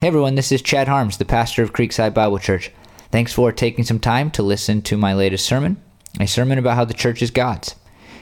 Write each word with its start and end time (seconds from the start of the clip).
Hey 0.00 0.06
everyone, 0.06 0.36
this 0.36 0.52
is 0.52 0.62
Chad 0.62 0.86
Harms, 0.86 1.16
the 1.16 1.24
pastor 1.24 1.60
of 1.64 1.72
Creekside 1.72 2.14
Bible 2.14 2.38
Church. 2.38 2.70
Thanks 3.10 3.32
for 3.32 3.50
taking 3.50 3.82
some 3.82 3.98
time 3.98 4.30
to 4.30 4.44
listen 4.44 4.80
to 4.82 4.96
my 4.96 5.12
latest 5.12 5.44
sermon, 5.44 5.76
a 6.20 6.26
sermon 6.28 6.56
about 6.56 6.76
how 6.76 6.84
the 6.84 6.94
church 6.94 7.20
is 7.20 7.32
God's. 7.32 7.74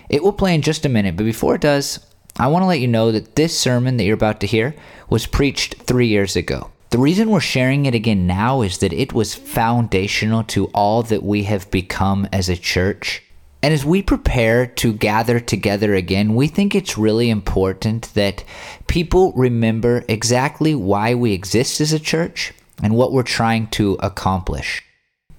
It 0.09 0.23
will 0.23 0.33
play 0.33 0.54
in 0.54 0.62
just 0.62 0.87
a 0.87 0.89
minute, 0.89 1.19
but 1.19 1.25
before 1.25 1.57
it 1.57 1.61
does, 1.61 1.99
I 2.39 2.47
want 2.47 2.62
to 2.62 2.67
let 2.67 2.81
you 2.81 2.89
know 2.89 3.12
that 3.12 3.37
this 3.37 3.61
sermon 3.61 3.99
that 3.99 4.04
you're 4.04 4.15
about 4.15 4.41
to 4.41 4.47
hear 4.47 4.75
was 5.11 5.27
preached 5.27 5.75
three 5.83 6.07
years 6.07 6.35
ago. 6.35 6.71
The 6.89 6.99
reason 6.99 7.29
we're 7.29 7.41
sharing 7.41 7.85
it 7.85 7.95
again 7.95 8.27
now 8.27 8.63
is 8.63 8.79
that 8.79 8.95
it 8.95 9.13
was 9.13 9.35
foundational 9.35 10.45
to 10.45 10.69
all 10.69 11.03
that 11.03 11.22
we 11.22 11.43
have 11.43 11.71
become 11.71 12.27
as 12.33 12.49
a 12.49 12.56
church. 12.56 13.22
And 13.67 13.74
as 13.74 13.85
we 13.85 14.01
prepare 14.01 14.64
to 14.64 14.92
gather 14.92 15.40
together 15.40 15.96
again, 15.96 16.37
we 16.37 16.46
think 16.46 16.73
it's 16.73 16.96
really 16.96 17.30
important 17.30 18.15
that 18.15 18.45
people 18.87 19.33
remember 19.33 20.05
exactly 20.06 20.73
why 20.73 21.16
we 21.16 21.33
exist 21.33 21.80
as 21.80 21.92
a 21.92 21.98
church 21.98 22.52
and 22.80 22.95
what 22.95 23.10
we're 23.10 23.24
trying 23.24 23.66
to 23.70 23.95
accomplish. 23.95 24.84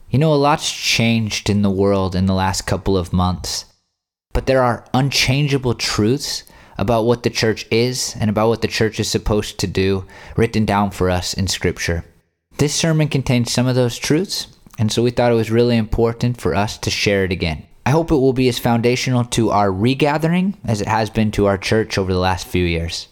You 0.09 0.19
know, 0.19 0.33
a 0.33 0.35
lot's 0.35 0.69
changed 0.69 1.49
in 1.49 1.61
the 1.61 1.69
world 1.69 2.17
in 2.17 2.25
the 2.25 2.33
last 2.33 2.63
couple 2.63 2.97
of 2.97 3.13
months, 3.13 3.63
but 4.33 4.45
there 4.45 4.61
are 4.61 4.83
unchangeable 4.93 5.75
truths 5.75 6.43
about 6.77 7.05
what 7.05 7.23
the 7.23 7.29
church 7.29 7.65
is 7.71 8.13
and 8.19 8.29
about 8.29 8.49
what 8.49 8.61
the 8.61 8.67
church 8.67 8.99
is 8.99 9.09
supposed 9.09 9.57
to 9.59 9.67
do 9.67 10.05
written 10.35 10.65
down 10.65 10.91
for 10.91 11.09
us 11.09 11.33
in 11.33 11.47
Scripture. 11.47 12.03
This 12.57 12.75
sermon 12.75 13.07
contains 13.07 13.53
some 13.53 13.67
of 13.67 13.75
those 13.75 13.97
truths, 13.97 14.47
and 14.77 14.91
so 14.91 15.01
we 15.01 15.11
thought 15.11 15.31
it 15.31 15.35
was 15.35 15.49
really 15.49 15.77
important 15.77 16.41
for 16.41 16.53
us 16.55 16.77
to 16.79 16.89
share 16.89 17.23
it 17.23 17.31
again. 17.31 17.63
I 17.87 17.91
hope 17.91 18.11
it 18.11 18.15
will 18.15 18.33
be 18.33 18.49
as 18.49 18.59
foundational 18.59 19.23
to 19.23 19.49
our 19.51 19.71
regathering 19.71 20.55
as 20.65 20.81
it 20.81 20.89
has 20.89 21.09
been 21.09 21.31
to 21.31 21.45
our 21.45 21.57
church 21.57 21.97
over 21.97 22.11
the 22.11 22.19
last 22.19 22.45
few 22.45 22.65
years. 22.65 23.07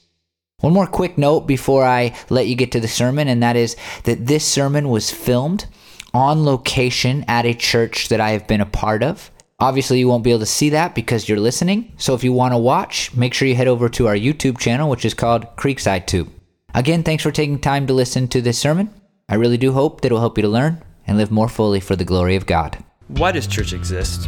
One 0.59 0.73
more 0.73 0.85
quick 0.85 1.17
note 1.17 1.48
before 1.48 1.85
I 1.85 2.13
let 2.29 2.48
you 2.48 2.55
get 2.55 2.73
to 2.73 2.81
the 2.81 2.89
sermon, 2.89 3.29
and 3.29 3.41
that 3.41 3.55
is 3.55 3.77
that 4.03 4.27
this 4.27 4.43
sermon 4.43 4.89
was 4.89 5.09
filmed 5.09 5.65
on 6.13 6.43
location 6.43 7.23
at 7.29 7.46
a 7.46 7.53
church 7.53 8.09
that 8.09 8.20
I 8.20 8.31
have 8.31 8.48
been 8.48 8.59
a 8.59 8.65
part 8.65 9.01
of. 9.01 9.31
Obviously, 9.62 9.98
you 9.98 10.09
won't 10.09 10.26
be 10.26 10.31
able 10.31 10.41
to 10.41 10.46
see 10.46 10.71
that 10.71 10.93
because 10.93 11.29
you're 11.29 11.40
listening. 11.40 11.93
So 11.96 12.13
if 12.13 12.26
you 12.26 12.34
want 12.34 12.53
to 12.53 12.57
watch, 12.57 13.15
make 13.15 13.34
sure 13.34 13.48
you 13.48 13.55
head 13.55 13.70
over 13.70 13.87
to 13.87 14.07
our 14.07 14.18
YouTube 14.18 14.57
channel, 14.57 14.90
which 14.90 15.05
is 15.05 15.13
called 15.13 15.55
Creekside 15.55 16.05
Tube. 16.05 16.29
Again, 16.73 17.01
thanks 17.01 17.23
for 17.23 17.31
taking 17.31 17.59
time 17.59 17.87
to 17.87 17.93
listen 17.93 18.27
to 18.27 18.41
this 18.41 18.59
sermon. 18.59 18.93
I 19.29 19.35
really 19.35 19.57
do 19.57 19.71
hope 19.71 20.01
that 20.01 20.12
it 20.12 20.13
will 20.13 20.20
help 20.20 20.37
you 20.37 20.41
to 20.41 20.49
learn 20.49 20.84
and 21.07 21.18
live 21.18 21.31
more 21.31 21.48
fully 21.48 21.79
for 21.79 21.96
the 21.96 22.03
glory 22.03 22.35
of 22.35 22.46
God. 22.46 22.84
Why 23.07 23.31
does 23.31 23.48
church 23.48 23.71
exist? 23.71 24.27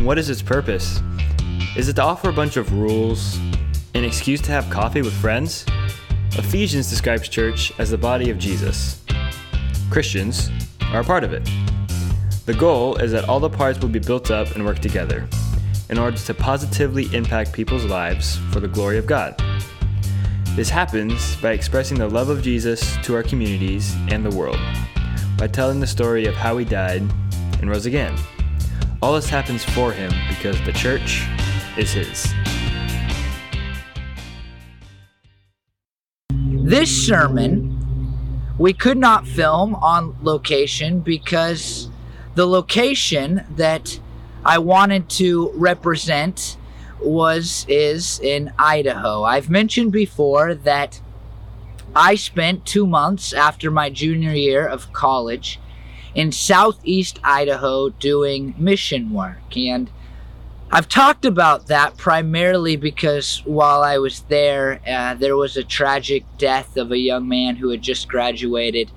What 0.00 0.16
is 0.16 0.30
its 0.30 0.42
purpose? 0.42 1.02
Is 1.76 1.88
it 1.88 1.96
to 1.96 2.02
offer 2.04 2.28
a 2.28 2.32
bunch 2.32 2.56
of 2.56 2.72
rules, 2.72 3.36
an 3.94 4.04
excuse 4.04 4.40
to 4.42 4.52
have 4.52 4.70
coffee 4.70 5.02
with 5.02 5.12
friends? 5.12 5.66
Ephesians 6.36 6.88
describes 6.88 7.28
church 7.28 7.72
as 7.80 7.90
the 7.90 7.98
body 7.98 8.30
of 8.30 8.38
Jesus. 8.38 9.02
Christians 9.90 10.52
are 10.92 11.00
a 11.00 11.04
part 11.04 11.24
of 11.24 11.32
it. 11.32 11.50
The 12.46 12.54
goal 12.54 12.94
is 12.98 13.10
that 13.10 13.28
all 13.28 13.40
the 13.40 13.50
parts 13.50 13.80
will 13.80 13.88
be 13.88 13.98
built 13.98 14.30
up 14.30 14.54
and 14.54 14.64
work 14.64 14.78
together 14.78 15.28
in 15.90 15.98
order 15.98 16.16
to 16.16 16.32
positively 16.32 17.12
impact 17.12 17.52
people's 17.52 17.84
lives 17.84 18.36
for 18.52 18.60
the 18.60 18.68
glory 18.68 18.98
of 18.98 19.06
God. 19.06 19.34
This 20.54 20.70
happens 20.70 21.34
by 21.42 21.50
expressing 21.50 21.98
the 21.98 22.08
love 22.08 22.28
of 22.28 22.40
Jesus 22.40 22.96
to 22.98 23.16
our 23.16 23.24
communities 23.24 23.96
and 24.10 24.24
the 24.24 24.36
world, 24.36 24.60
by 25.36 25.48
telling 25.48 25.80
the 25.80 25.88
story 25.88 26.26
of 26.26 26.34
how 26.34 26.56
he 26.56 26.64
died 26.64 27.02
and 27.60 27.68
rose 27.68 27.86
again. 27.86 28.16
All 29.00 29.14
this 29.14 29.28
happens 29.28 29.64
for 29.64 29.92
him 29.92 30.12
because 30.28 30.60
the 30.62 30.72
church 30.72 31.24
is 31.76 31.92
his. 31.92 32.34
This 36.30 36.90
sermon 37.06 37.76
we 38.58 38.72
could 38.72 38.98
not 38.98 39.24
film 39.24 39.76
on 39.76 40.16
location 40.22 40.98
because 40.98 41.88
the 42.34 42.44
location 42.44 43.44
that 43.54 44.00
I 44.44 44.58
wanted 44.58 45.08
to 45.10 45.52
represent 45.54 46.56
was 47.00 47.64
is 47.68 48.18
in 48.18 48.52
Idaho. 48.58 49.22
I've 49.22 49.48
mentioned 49.48 49.92
before 49.92 50.56
that 50.56 51.00
I 51.94 52.16
spent 52.16 52.66
2 52.66 52.84
months 52.84 53.32
after 53.32 53.70
my 53.70 53.90
junior 53.90 54.32
year 54.32 54.66
of 54.66 54.92
college 54.92 55.60
in 56.14 56.32
southeast 56.32 57.18
Idaho 57.22 57.90
doing 57.90 58.54
mission 58.58 59.12
work. 59.12 59.56
And 59.56 59.90
I've 60.70 60.88
talked 60.88 61.24
about 61.24 61.66
that 61.68 61.96
primarily 61.96 62.76
because 62.76 63.42
while 63.46 63.82
I 63.82 63.98
was 63.98 64.20
there, 64.22 64.80
uh, 64.86 65.14
there 65.14 65.36
was 65.36 65.56
a 65.56 65.64
tragic 65.64 66.24
death 66.36 66.76
of 66.76 66.92
a 66.92 66.98
young 66.98 67.26
man 67.26 67.56
who 67.56 67.70
had 67.70 67.80
just 67.80 68.08
graduated 68.08 68.90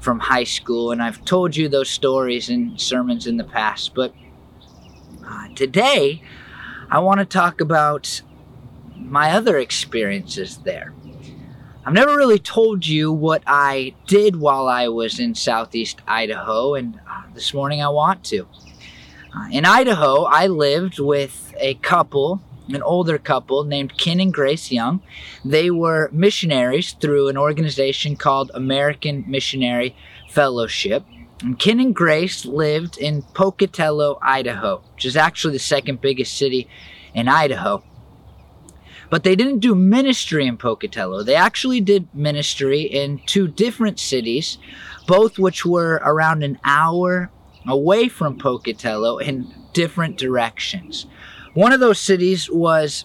from 0.00 0.20
high 0.20 0.44
school. 0.44 0.90
And 0.90 1.02
I've 1.02 1.24
told 1.24 1.54
you 1.54 1.68
those 1.68 1.90
stories 1.90 2.48
in 2.48 2.78
sermons 2.78 3.26
in 3.26 3.36
the 3.36 3.44
past. 3.44 3.94
But 3.94 4.14
uh, 5.26 5.48
today, 5.54 6.22
I 6.90 7.00
want 7.00 7.20
to 7.20 7.26
talk 7.26 7.60
about 7.60 8.22
my 8.96 9.32
other 9.32 9.58
experiences 9.58 10.58
there. 10.58 10.94
I've 11.88 11.94
never 11.94 12.18
really 12.18 12.38
told 12.38 12.86
you 12.86 13.10
what 13.10 13.42
I 13.46 13.94
did 14.06 14.36
while 14.36 14.68
I 14.68 14.88
was 14.88 15.18
in 15.18 15.34
southeast 15.34 16.02
Idaho, 16.06 16.74
and 16.74 17.00
uh, 17.10 17.22
this 17.32 17.54
morning 17.54 17.82
I 17.82 17.88
want 17.88 18.24
to. 18.24 18.46
Uh, 19.34 19.48
in 19.50 19.64
Idaho, 19.64 20.24
I 20.24 20.48
lived 20.48 20.98
with 20.98 21.54
a 21.58 21.76
couple, 21.76 22.42
an 22.68 22.82
older 22.82 23.16
couple 23.16 23.64
named 23.64 23.96
Ken 23.96 24.20
and 24.20 24.34
Grace 24.34 24.70
Young. 24.70 25.00
They 25.42 25.70
were 25.70 26.10
missionaries 26.12 26.92
through 26.92 27.28
an 27.28 27.38
organization 27.38 28.16
called 28.16 28.50
American 28.52 29.24
Missionary 29.26 29.96
Fellowship. 30.28 31.06
And 31.40 31.58
Ken 31.58 31.80
and 31.80 31.94
Grace 31.94 32.44
lived 32.44 32.98
in 32.98 33.22
Pocatello, 33.32 34.18
Idaho, 34.20 34.82
which 34.92 35.06
is 35.06 35.16
actually 35.16 35.54
the 35.54 35.58
second 35.58 36.02
biggest 36.02 36.36
city 36.36 36.68
in 37.14 37.28
Idaho. 37.28 37.82
But 39.10 39.24
they 39.24 39.36
didn't 39.36 39.60
do 39.60 39.74
ministry 39.74 40.46
in 40.46 40.58
Pocatello. 40.58 41.22
They 41.22 41.34
actually 41.34 41.80
did 41.80 42.14
ministry 42.14 42.82
in 42.82 43.20
two 43.26 43.48
different 43.48 43.98
cities, 43.98 44.58
both 45.06 45.38
which 45.38 45.64
were 45.64 46.00
around 46.04 46.42
an 46.42 46.58
hour 46.64 47.30
away 47.66 48.08
from 48.08 48.38
Pocatello 48.38 49.18
in 49.18 49.52
different 49.72 50.16
directions. 50.16 51.06
One 51.54 51.72
of 51.72 51.80
those 51.80 51.98
cities 51.98 52.50
was 52.50 53.04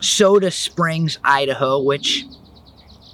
Soda 0.00 0.50
Springs, 0.50 1.18
Idaho, 1.24 1.80
which 1.80 2.24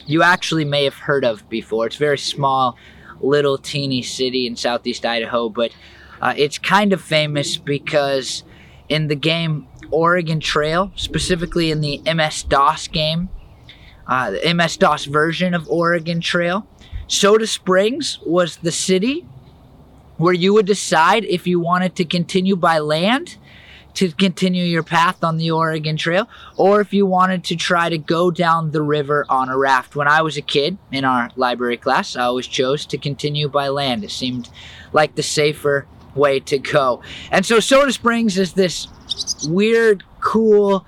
you 0.06 0.22
actually 0.22 0.64
may 0.64 0.84
have 0.84 0.94
heard 0.94 1.24
of 1.24 1.48
before. 1.48 1.86
It's 1.86 1.96
a 1.96 2.00
very 2.00 2.18
small, 2.18 2.76
little, 3.20 3.58
teeny 3.58 4.02
city 4.02 4.46
in 4.46 4.56
southeast 4.56 5.04
Idaho, 5.04 5.48
but 5.48 5.72
uh, 6.20 6.34
it's 6.36 6.58
kind 6.58 6.92
of 6.92 7.00
famous 7.00 7.56
because 7.56 8.42
in 8.90 9.08
the 9.08 9.14
game 9.14 9.66
Oregon 9.90 10.40
Trail, 10.40 10.92
specifically 10.96 11.70
in 11.70 11.80
the 11.80 12.02
MS 12.04 12.42
DOS 12.42 12.88
game, 12.88 13.30
uh, 14.06 14.32
the 14.32 14.54
MS 14.54 14.76
DOS 14.76 15.06
version 15.06 15.54
of 15.54 15.68
Oregon 15.68 16.20
Trail. 16.20 16.66
Soda 17.06 17.46
Springs 17.46 18.18
was 18.24 18.56
the 18.58 18.72
city 18.72 19.26
where 20.16 20.34
you 20.34 20.52
would 20.52 20.66
decide 20.66 21.24
if 21.24 21.46
you 21.46 21.58
wanted 21.58 21.96
to 21.96 22.04
continue 22.04 22.54
by 22.54 22.78
land 22.78 23.36
to 23.94 24.12
continue 24.12 24.64
your 24.64 24.82
path 24.82 25.24
on 25.24 25.36
the 25.36 25.50
Oregon 25.50 25.96
Trail, 25.96 26.28
or 26.56 26.80
if 26.80 26.92
you 26.92 27.06
wanted 27.06 27.42
to 27.44 27.56
try 27.56 27.88
to 27.88 27.98
go 27.98 28.30
down 28.30 28.70
the 28.70 28.82
river 28.82 29.26
on 29.28 29.48
a 29.48 29.58
raft. 29.58 29.96
When 29.96 30.06
I 30.06 30.22
was 30.22 30.36
a 30.36 30.42
kid 30.42 30.78
in 30.92 31.04
our 31.04 31.30
library 31.34 31.76
class, 31.76 32.14
I 32.14 32.22
always 32.22 32.46
chose 32.46 32.86
to 32.86 32.98
continue 32.98 33.48
by 33.48 33.68
land. 33.68 34.04
It 34.04 34.12
seemed 34.12 34.48
like 34.92 35.16
the 35.16 35.22
safer 35.22 35.86
way 36.14 36.40
to 36.40 36.58
go. 36.58 37.02
And 37.30 37.44
so 37.44 37.60
Soda 37.60 37.92
Springs 37.92 38.38
is 38.38 38.54
this 38.54 38.88
weird, 39.48 40.04
cool 40.20 40.84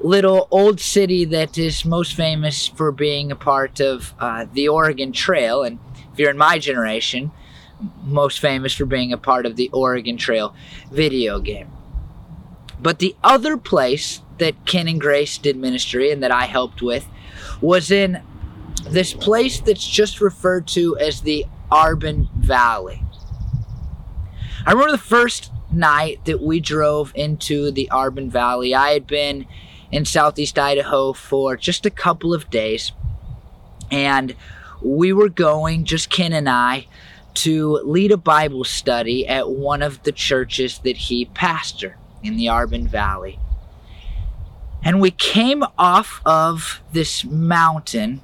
little 0.00 0.48
old 0.50 0.80
city 0.80 1.24
that 1.26 1.56
is 1.56 1.84
most 1.84 2.14
famous 2.14 2.66
for 2.66 2.90
being 2.90 3.30
a 3.30 3.36
part 3.36 3.80
of 3.80 4.14
uh, 4.18 4.46
the 4.52 4.68
Oregon 4.68 5.12
Trail. 5.12 5.62
And 5.62 5.78
if 6.12 6.18
you're 6.18 6.30
in 6.30 6.38
my 6.38 6.58
generation, 6.58 7.30
most 8.02 8.40
famous 8.40 8.74
for 8.74 8.84
being 8.84 9.12
a 9.12 9.18
part 9.18 9.46
of 9.46 9.56
the 9.56 9.70
Oregon 9.72 10.16
Trail 10.16 10.54
video 10.90 11.40
game. 11.40 11.70
But 12.80 12.98
the 12.98 13.14
other 13.22 13.56
place 13.56 14.22
that 14.38 14.66
Ken 14.66 14.88
and 14.88 15.00
Grace 15.00 15.38
did 15.38 15.56
ministry 15.56 16.10
and 16.10 16.22
that 16.22 16.32
I 16.32 16.46
helped 16.46 16.82
with 16.82 17.06
was 17.60 17.90
in 17.90 18.22
this 18.88 19.14
place 19.14 19.60
that's 19.60 19.86
just 19.86 20.20
referred 20.20 20.66
to 20.68 20.96
as 20.98 21.20
the 21.20 21.46
Arbon 21.70 22.30
Valley. 22.32 23.04
I 24.64 24.72
remember 24.72 24.92
the 24.92 24.98
first 24.98 25.50
night 25.72 26.24
that 26.26 26.40
we 26.40 26.60
drove 26.60 27.12
into 27.16 27.72
the 27.72 27.88
Arbon 27.90 28.30
Valley. 28.30 28.74
I 28.74 28.92
had 28.92 29.06
been 29.06 29.46
in 29.90 30.04
southeast 30.04 30.58
Idaho 30.58 31.12
for 31.12 31.56
just 31.56 31.84
a 31.84 31.90
couple 31.90 32.32
of 32.32 32.48
days, 32.48 32.92
and 33.90 34.36
we 34.80 35.12
were 35.12 35.28
going, 35.28 35.84
just 35.84 36.10
Ken 36.10 36.32
and 36.32 36.48
I, 36.48 36.86
to 37.34 37.80
lead 37.84 38.12
a 38.12 38.16
Bible 38.16 38.62
study 38.62 39.26
at 39.26 39.50
one 39.50 39.82
of 39.82 40.02
the 40.04 40.12
churches 40.12 40.78
that 40.84 40.96
he 40.96 41.26
pastored 41.26 41.94
in 42.22 42.36
the 42.36 42.46
Arbon 42.46 42.86
Valley. 42.86 43.38
And 44.84 45.00
we 45.00 45.10
came 45.10 45.64
off 45.76 46.20
of 46.24 46.80
this 46.92 47.24
mountain 47.24 48.20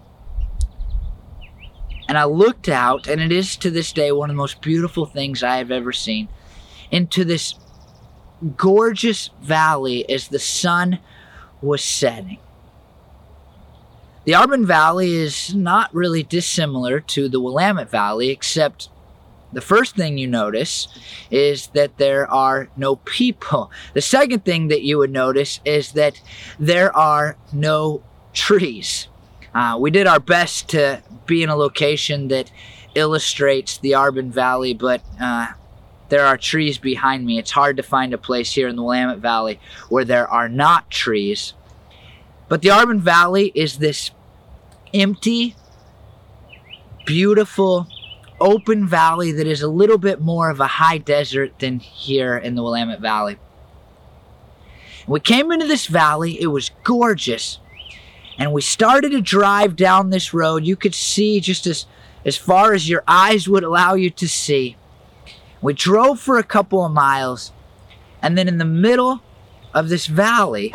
And 2.08 2.16
I 2.16 2.24
looked 2.24 2.68
out, 2.68 3.06
and 3.06 3.20
it 3.20 3.30
is 3.30 3.54
to 3.56 3.70
this 3.70 3.92
day 3.92 4.10
one 4.10 4.30
of 4.30 4.34
the 4.34 4.38
most 4.38 4.62
beautiful 4.62 5.04
things 5.04 5.42
I 5.42 5.58
have 5.58 5.70
ever 5.70 5.92
seen, 5.92 6.28
into 6.90 7.22
this 7.24 7.54
gorgeous 8.56 9.30
valley 9.42 10.08
as 10.08 10.28
the 10.28 10.38
sun 10.38 10.98
was 11.60 11.84
setting. 11.84 12.38
The 14.24 14.32
Arbon 14.32 14.64
Valley 14.64 15.14
is 15.14 15.54
not 15.54 15.94
really 15.94 16.22
dissimilar 16.22 17.00
to 17.00 17.28
the 17.28 17.40
Willamette 17.40 17.90
Valley, 17.90 18.30
except 18.30 18.88
the 19.52 19.60
first 19.60 19.96
thing 19.96 20.18
you 20.18 20.26
notice 20.26 20.88
is 21.30 21.68
that 21.68 21.96
there 21.96 22.30
are 22.30 22.68
no 22.76 22.96
people. 22.96 23.70
The 23.94 24.02
second 24.02 24.44
thing 24.44 24.68
that 24.68 24.82
you 24.82 24.98
would 24.98 25.10
notice 25.10 25.60
is 25.64 25.92
that 25.92 26.20
there 26.58 26.94
are 26.94 27.36
no 27.52 28.02
trees. 28.34 29.08
Uh, 29.58 29.76
we 29.76 29.90
did 29.90 30.06
our 30.06 30.20
best 30.20 30.68
to 30.68 31.02
be 31.26 31.42
in 31.42 31.48
a 31.48 31.56
location 31.56 32.28
that 32.28 32.48
illustrates 32.94 33.76
the 33.78 33.90
Arbon 33.90 34.30
Valley, 34.30 34.72
but 34.72 35.02
uh, 35.20 35.48
there 36.10 36.24
are 36.24 36.36
trees 36.36 36.78
behind 36.78 37.26
me. 37.26 37.40
It's 37.40 37.50
hard 37.50 37.76
to 37.78 37.82
find 37.82 38.14
a 38.14 38.18
place 38.18 38.52
here 38.52 38.68
in 38.68 38.76
the 38.76 38.84
Willamette 38.84 39.18
Valley 39.18 39.58
where 39.88 40.04
there 40.04 40.28
are 40.28 40.48
not 40.48 40.92
trees. 40.92 41.54
But 42.46 42.62
the 42.62 42.68
Arbon 42.68 43.00
Valley 43.00 43.50
is 43.52 43.78
this 43.78 44.12
empty, 44.94 45.56
beautiful, 47.04 47.88
open 48.40 48.86
valley 48.86 49.32
that 49.32 49.48
is 49.48 49.60
a 49.60 49.68
little 49.68 49.98
bit 49.98 50.20
more 50.20 50.50
of 50.50 50.60
a 50.60 50.68
high 50.68 50.98
desert 50.98 51.58
than 51.58 51.80
here 51.80 52.38
in 52.38 52.54
the 52.54 52.62
Willamette 52.62 53.00
Valley. 53.00 53.38
We 55.08 55.18
came 55.18 55.50
into 55.50 55.66
this 55.66 55.86
valley, 55.86 56.40
it 56.40 56.46
was 56.46 56.70
gorgeous. 56.84 57.58
And 58.38 58.52
we 58.52 58.62
started 58.62 59.10
to 59.10 59.20
drive 59.20 59.74
down 59.74 60.10
this 60.10 60.32
road. 60.32 60.64
You 60.64 60.76
could 60.76 60.94
see 60.94 61.40
just 61.40 61.66
as, 61.66 61.86
as 62.24 62.36
far 62.36 62.72
as 62.72 62.88
your 62.88 63.02
eyes 63.06 63.48
would 63.48 63.64
allow 63.64 63.94
you 63.94 64.10
to 64.10 64.28
see. 64.28 64.76
We 65.60 65.74
drove 65.74 66.20
for 66.20 66.38
a 66.38 66.44
couple 66.44 66.84
of 66.84 66.92
miles, 66.92 67.52
and 68.22 68.38
then 68.38 68.46
in 68.46 68.58
the 68.58 68.64
middle 68.64 69.20
of 69.74 69.88
this 69.88 70.06
valley, 70.06 70.72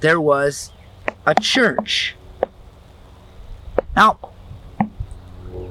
there 0.00 0.20
was 0.20 0.72
a 1.24 1.34
church. 1.40 2.16
Now, 3.94 4.18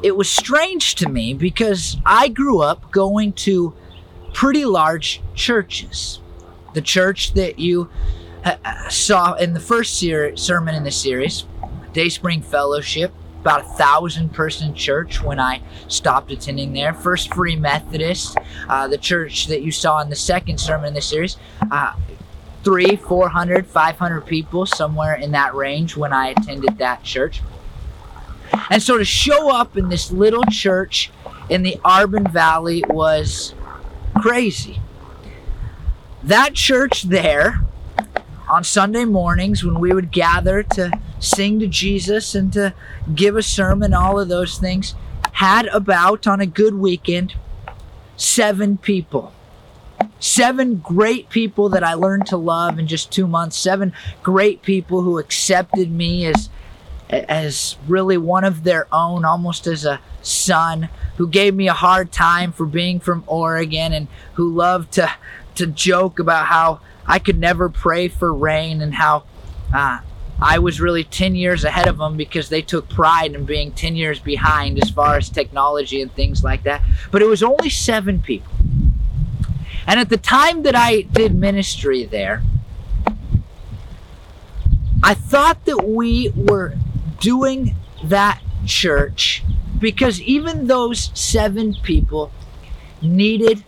it 0.01 0.15
was 0.15 0.29
strange 0.29 0.95
to 0.95 1.09
me 1.09 1.33
because 1.33 1.97
I 2.05 2.29
grew 2.29 2.61
up 2.61 2.91
going 2.91 3.33
to 3.33 3.73
pretty 4.33 4.63
large 4.63 5.21
churches. 5.33 6.21
The 6.73 6.81
church 6.81 7.33
that 7.33 7.59
you 7.59 7.89
saw 8.89 9.33
in 9.33 9.53
the 9.53 9.59
first 9.59 9.95
ser- 9.95 10.35
sermon 10.37 10.75
in 10.75 10.83
the 10.83 10.91
series, 10.91 11.45
Dayspring 11.93 12.41
Fellowship, 12.41 13.13
about 13.41 13.61
a 13.61 13.69
thousand 13.69 14.33
person 14.33 14.73
church 14.73 15.21
when 15.21 15.39
I 15.39 15.61
stopped 15.87 16.31
attending 16.31 16.73
there. 16.73 16.93
First 16.93 17.33
Free 17.33 17.55
Methodist, 17.55 18.37
uh, 18.67 18.87
the 18.87 18.97
church 18.97 19.47
that 19.47 19.61
you 19.61 19.71
saw 19.71 20.01
in 20.01 20.09
the 20.09 20.15
second 20.15 20.59
sermon 20.59 20.89
in 20.89 20.93
the 20.93 21.01
series, 21.01 21.37
uh, 21.71 21.93
three, 22.63 22.97
400, 22.97 23.65
500 23.65 24.21
people, 24.25 24.65
somewhere 24.65 25.15
in 25.15 25.31
that 25.31 25.55
range 25.55 25.95
when 25.95 26.11
I 26.11 26.29
attended 26.29 26.77
that 26.79 27.03
church. 27.03 27.41
And 28.69 28.81
so 28.81 28.97
to 28.97 29.05
show 29.05 29.49
up 29.49 29.77
in 29.77 29.89
this 29.89 30.11
little 30.11 30.43
church 30.51 31.11
in 31.49 31.63
the 31.63 31.79
Arbon 31.85 32.29
Valley 32.31 32.83
was 32.89 33.53
crazy. 34.19 34.81
That 36.23 36.53
church 36.53 37.03
there, 37.03 37.61
on 38.49 38.63
Sunday 38.63 39.05
mornings 39.05 39.63
when 39.63 39.79
we 39.79 39.93
would 39.93 40.11
gather 40.11 40.63
to 40.63 40.91
sing 41.19 41.59
to 41.59 41.67
Jesus 41.67 42.35
and 42.35 42.51
to 42.53 42.73
give 43.13 43.35
a 43.35 43.43
sermon, 43.43 43.93
all 43.93 44.19
of 44.19 44.29
those 44.29 44.57
things, 44.57 44.95
had 45.33 45.67
about, 45.67 46.25
on 46.25 46.39
a 46.39 46.45
good 46.45 46.75
weekend, 46.75 47.35
seven 48.15 48.77
people. 48.77 49.33
Seven 50.19 50.77
great 50.77 51.29
people 51.29 51.69
that 51.69 51.83
I 51.83 51.93
learned 51.93 52.25
to 52.27 52.37
love 52.37 52.79
in 52.79 52.87
just 52.87 53.11
two 53.11 53.27
months. 53.27 53.57
Seven 53.57 53.93
great 54.23 54.61
people 54.61 55.01
who 55.01 55.19
accepted 55.19 55.91
me 55.91 56.25
as 56.25 56.49
as 57.09 57.77
really 57.87 58.17
one 58.17 58.43
of 58.43 58.63
their 58.63 58.87
own, 58.91 59.23
almost 59.23 59.65
as 59.67 59.85
a 59.85 60.01
son, 60.21 60.89
who 61.17 61.27
gave 61.27 61.55
me 61.55 61.67
a 61.67 61.73
hard 61.73 62.11
time 62.11 62.51
for 62.51 62.65
being 62.65 62.99
from 62.99 63.23
Oregon 63.27 63.93
and 63.93 64.07
who 64.33 64.53
loved 64.53 64.91
to, 64.93 65.09
to 65.55 65.67
joke 65.67 66.19
about 66.19 66.47
how 66.47 66.81
I 67.07 67.19
could 67.19 67.39
never 67.39 67.69
pray 67.69 68.09
for 68.09 68.33
rain 68.33 68.81
and 68.81 68.93
how 68.93 69.23
uh, 69.73 69.99
I 70.39 70.59
was 70.59 70.79
really 70.79 71.03
10 71.03 71.35
years 71.35 71.63
ahead 71.63 71.87
of 71.87 71.97
them 71.97 72.17
because 72.17 72.49
they 72.49 72.61
took 72.61 72.89
pride 72.89 73.33
in 73.33 73.45
being 73.45 73.71
10 73.71 73.95
years 73.95 74.19
behind 74.19 74.81
as 74.81 74.89
far 74.89 75.15
as 75.15 75.29
technology 75.29 76.01
and 76.01 76.13
things 76.13 76.43
like 76.43 76.63
that. 76.63 76.83
But 77.11 77.21
it 77.21 77.25
was 77.25 77.41
only 77.41 77.69
seven 77.69 78.21
people. 78.21 78.51
And 79.87 79.99
at 79.99 80.09
the 80.09 80.17
time 80.17 80.63
that 80.63 80.75
I 80.75 81.01
did 81.01 81.33
ministry 81.33 82.03
there, 82.03 82.43
I 85.01 85.13
thought 85.13 85.63
that 85.65 85.87
we 85.87 86.31
were 86.35 86.75
doing 87.19 87.75
that 88.03 88.41
church 88.65 89.43
because 89.79 90.21
even 90.21 90.67
those 90.67 91.11
seven 91.13 91.75
people 91.81 92.31
needed 93.01 93.63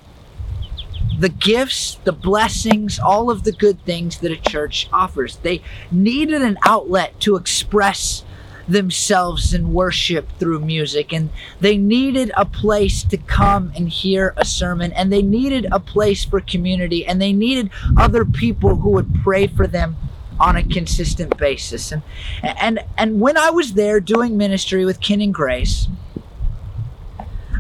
the 1.19 1.30
gifts, 1.30 2.00
the 2.06 2.13
blessings, 2.13 2.98
all 2.98 3.30
of 3.30 3.44
the 3.44 3.51
good 3.51 3.83
things 3.86 4.19
that 4.19 4.31
a 4.31 4.38
church 4.38 4.88
offers. 4.94 5.38
They 5.38 5.62
needed 5.92 6.42
an 6.42 6.57
outlet 6.66 7.19
to 7.21 7.36
express 7.36 8.24
themselves 8.69 9.54
in 9.54 9.74
worship 9.74 10.30
through 10.38 10.60
music 10.60 11.12
and 11.12 11.30
they 11.60 11.75
needed 11.75 12.31
a 12.38 12.45
place 12.45 13.04
to 13.04 13.18
come 13.18 13.71
and 13.75 13.89
hear 13.89 14.33
a 14.38 14.45
sermon 14.45 14.94
and 14.94 15.12
they 15.12 15.24
needed 15.24 15.68
a 15.71 15.80
place 15.80 16.24
for 16.24 16.39
community 16.39 17.06
and 17.06 17.19
they 17.19 17.33
needed 17.33 17.72
other 17.98 18.24
people 18.24 18.75
who 18.75 18.92
would 18.92 19.12
pray 19.24 19.48
for 19.48 19.65
them 19.65 19.98
on 20.39 20.56
a 20.56 20.63
consistent 20.63 21.36
basis. 21.38 21.92
And 21.92 22.01
and 22.44 22.80
and 22.98 23.19
when 23.19 23.38
I 23.38 23.50
was 23.50 23.74
there 23.74 24.00
doing 24.00 24.38
ministry 24.38 24.86
with 24.86 25.01
Ken 25.01 25.19
and 25.19 25.33
Grace, 25.33 25.88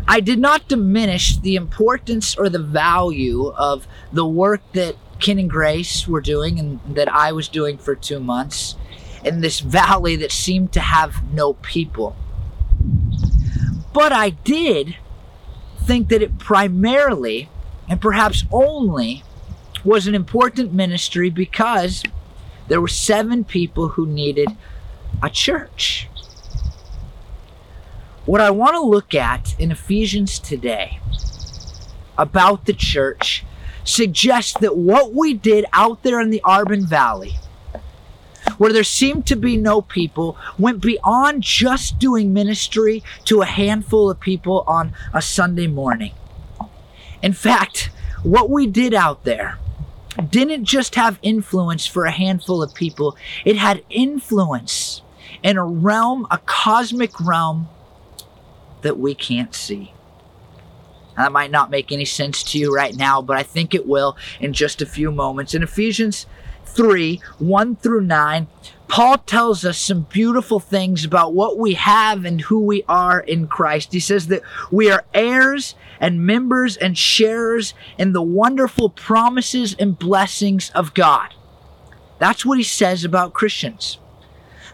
I 0.09 0.21
did 0.21 0.39
not 0.39 0.67
diminish 0.67 1.37
the 1.37 1.55
importance 1.55 2.35
or 2.35 2.49
the 2.49 2.57
value 2.57 3.49
of 3.49 3.87
the 4.11 4.25
work 4.25 4.61
that 4.73 4.95
Ken 5.19 5.37
and 5.37 5.47
Grace 5.47 6.07
were 6.07 6.19
doing 6.19 6.57
and 6.57 6.79
that 6.95 7.13
I 7.13 7.31
was 7.31 7.47
doing 7.47 7.77
for 7.77 7.93
two 7.93 8.19
months 8.19 8.75
in 9.23 9.41
this 9.41 9.59
valley 9.59 10.15
that 10.15 10.31
seemed 10.31 10.73
to 10.73 10.79
have 10.79 11.31
no 11.31 11.53
people. 11.53 12.15
But 13.93 14.11
I 14.11 14.31
did 14.31 14.97
think 15.83 16.09
that 16.09 16.23
it 16.23 16.39
primarily 16.39 17.47
and 17.87 18.01
perhaps 18.01 18.45
only 18.51 19.23
was 19.85 20.07
an 20.07 20.15
important 20.15 20.73
ministry 20.73 21.29
because 21.29 22.01
there 22.67 22.81
were 22.81 22.87
seven 22.87 23.43
people 23.43 23.89
who 23.89 24.07
needed 24.07 24.47
a 25.21 25.29
church. 25.29 26.09
What 28.29 28.41
I 28.41 28.51
want 28.51 28.75
to 28.75 28.81
look 28.81 29.15
at 29.15 29.59
in 29.59 29.71
Ephesians 29.71 30.37
today 30.37 30.99
about 32.15 32.67
the 32.67 32.73
church 32.73 33.43
suggests 33.83 34.53
that 34.59 34.77
what 34.77 35.15
we 35.15 35.33
did 35.33 35.65
out 35.73 36.03
there 36.03 36.21
in 36.21 36.29
the 36.29 36.43
Arbon 36.45 36.87
Valley, 36.87 37.37
where 38.59 38.71
there 38.71 38.83
seemed 38.83 39.25
to 39.25 39.35
be 39.35 39.57
no 39.57 39.81
people, 39.81 40.37
went 40.59 40.79
beyond 40.79 41.41
just 41.41 41.97
doing 41.97 42.31
ministry 42.31 43.03
to 43.25 43.41
a 43.41 43.47
handful 43.47 44.11
of 44.11 44.19
people 44.19 44.63
on 44.67 44.93
a 45.11 45.23
Sunday 45.23 45.65
morning. 45.65 46.11
In 47.23 47.33
fact, 47.33 47.89
what 48.21 48.47
we 48.47 48.67
did 48.67 48.93
out 48.93 49.23
there 49.23 49.57
didn't 50.29 50.65
just 50.65 50.93
have 50.93 51.17
influence 51.23 51.87
for 51.87 52.05
a 52.05 52.11
handful 52.11 52.61
of 52.61 52.75
people, 52.75 53.17
it 53.43 53.57
had 53.57 53.83
influence 53.89 55.01
in 55.41 55.57
a 55.57 55.65
realm, 55.65 56.27
a 56.29 56.37
cosmic 56.45 57.19
realm 57.19 57.67
that 58.81 58.97
we 58.97 59.15
can't 59.15 59.53
see. 59.53 59.93
That 61.17 61.31
might 61.31 61.51
not 61.51 61.69
make 61.69 61.91
any 61.91 62.05
sense 62.05 62.43
to 62.43 62.57
you 62.57 62.73
right 62.73 62.95
now, 62.95 63.21
but 63.21 63.35
I 63.35 63.43
think 63.43 63.75
it 63.75 63.85
will 63.85 64.15
in 64.39 64.53
just 64.53 64.81
a 64.81 64.85
few 64.85 65.11
moments. 65.11 65.53
In 65.53 65.63
Ephesians 65.63 66.25
3 66.65 67.21
1 67.39 67.75
through 67.75 68.01
9, 68.01 68.47
Paul 68.87 69.17
tells 69.19 69.65
us 69.65 69.77
some 69.77 70.07
beautiful 70.09 70.59
things 70.59 71.05
about 71.05 71.33
what 71.33 71.57
we 71.57 71.73
have 71.73 72.25
and 72.25 72.41
who 72.41 72.59
we 72.61 72.83
are 72.87 73.19
in 73.19 73.47
Christ. 73.47 73.93
He 73.93 73.99
says 73.99 74.27
that 74.27 74.41
we 74.71 74.89
are 74.89 75.05
heirs 75.13 75.75
and 75.99 76.25
members 76.25 76.77
and 76.77 76.97
sharers 76.97 77.73
in 77.97 78.13
the 78.13 78.21
wonderful 78.21 78.89
promises 78.89 79.75
and 79.77 79.99
blessings 79.99 80.71
of 80.71 80.93
God. 80.93 81.33
That's 82.17 82.45
what 82.45 82.57
he 82.57 82.63
says 82.63 83.03
about 83.03 83.33
Christians. 83.33 83.99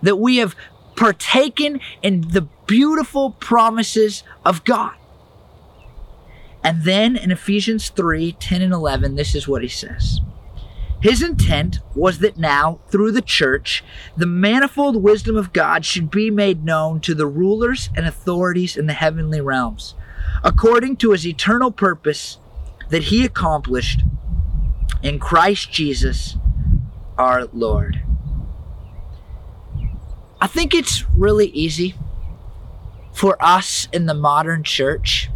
That 0.01 0.17
we 0.17 0.37
have 0.37 0.55
partaken 0.95 1.79
in 2.01 2.21
the 2.29 2.47
beautiful 2.67 3.31
promises 3.31 4.23
of 4.45 4.63
God. 4.63 4.95
And 6.63 6.83
then 6.83 7.15
in 7.15 7.31
Ephesians 7.31 7.89
3 7.89 8.33
10 8.33 8.61
and 8.61 8.73
11, 8.73 9.15
this 9.15 9.35
is 9.35 9.47
what 9.47 9.61
he 9.61 9.67
says. 9.67 10.19
His 11.01 11.21
intent 11.21 11.79
was 11.93 12.19
that 12.19 12.37
now, 12.37 12.79
through 12.89 13.11
the 13.11 13.21
church, 13.21 13.83
the 14.17 14.25
manifold 14.25 15.03
wisdom 15.03 15.37
of 15.37 15.53
God 15.53 15.85
should 15.85 16.09
be 16.09 16.31
made 16.31 16.65
known 16.65 16.99
to 17.01 17.13
the 17.13 17.27
rulers 17.27 17.89
and 17.95 18.07
authorities 18.07 18.75
in 18.75 18.87
the 18.87 18.93
heavenly 18.93 19.41
realms, 19.41 19.93
according 20.43 20.97
to 20.97 21.11
his 21.11 21.27
eternal 21.27 21.71
purpose 21.71 22.39
that 22.89 23.03
he 23.03 23.23
accomplished 23.23 24.01
in 25.03 25.19
Christ 25.19 25.71
Jesus 25.71 26.37
our 27.17 27.45
Lord. 27.53 28.04
I 30.45 30.47
think 30.47 30.75
it's 30.75 31.03
really 31.17 31.47
easy 31.47 31.95
for 33.13 33.35
us 33.43 33.87
in 33.91 34.05
the 34.05 34.13
modern 34.13 34.61
church 34.61 35.27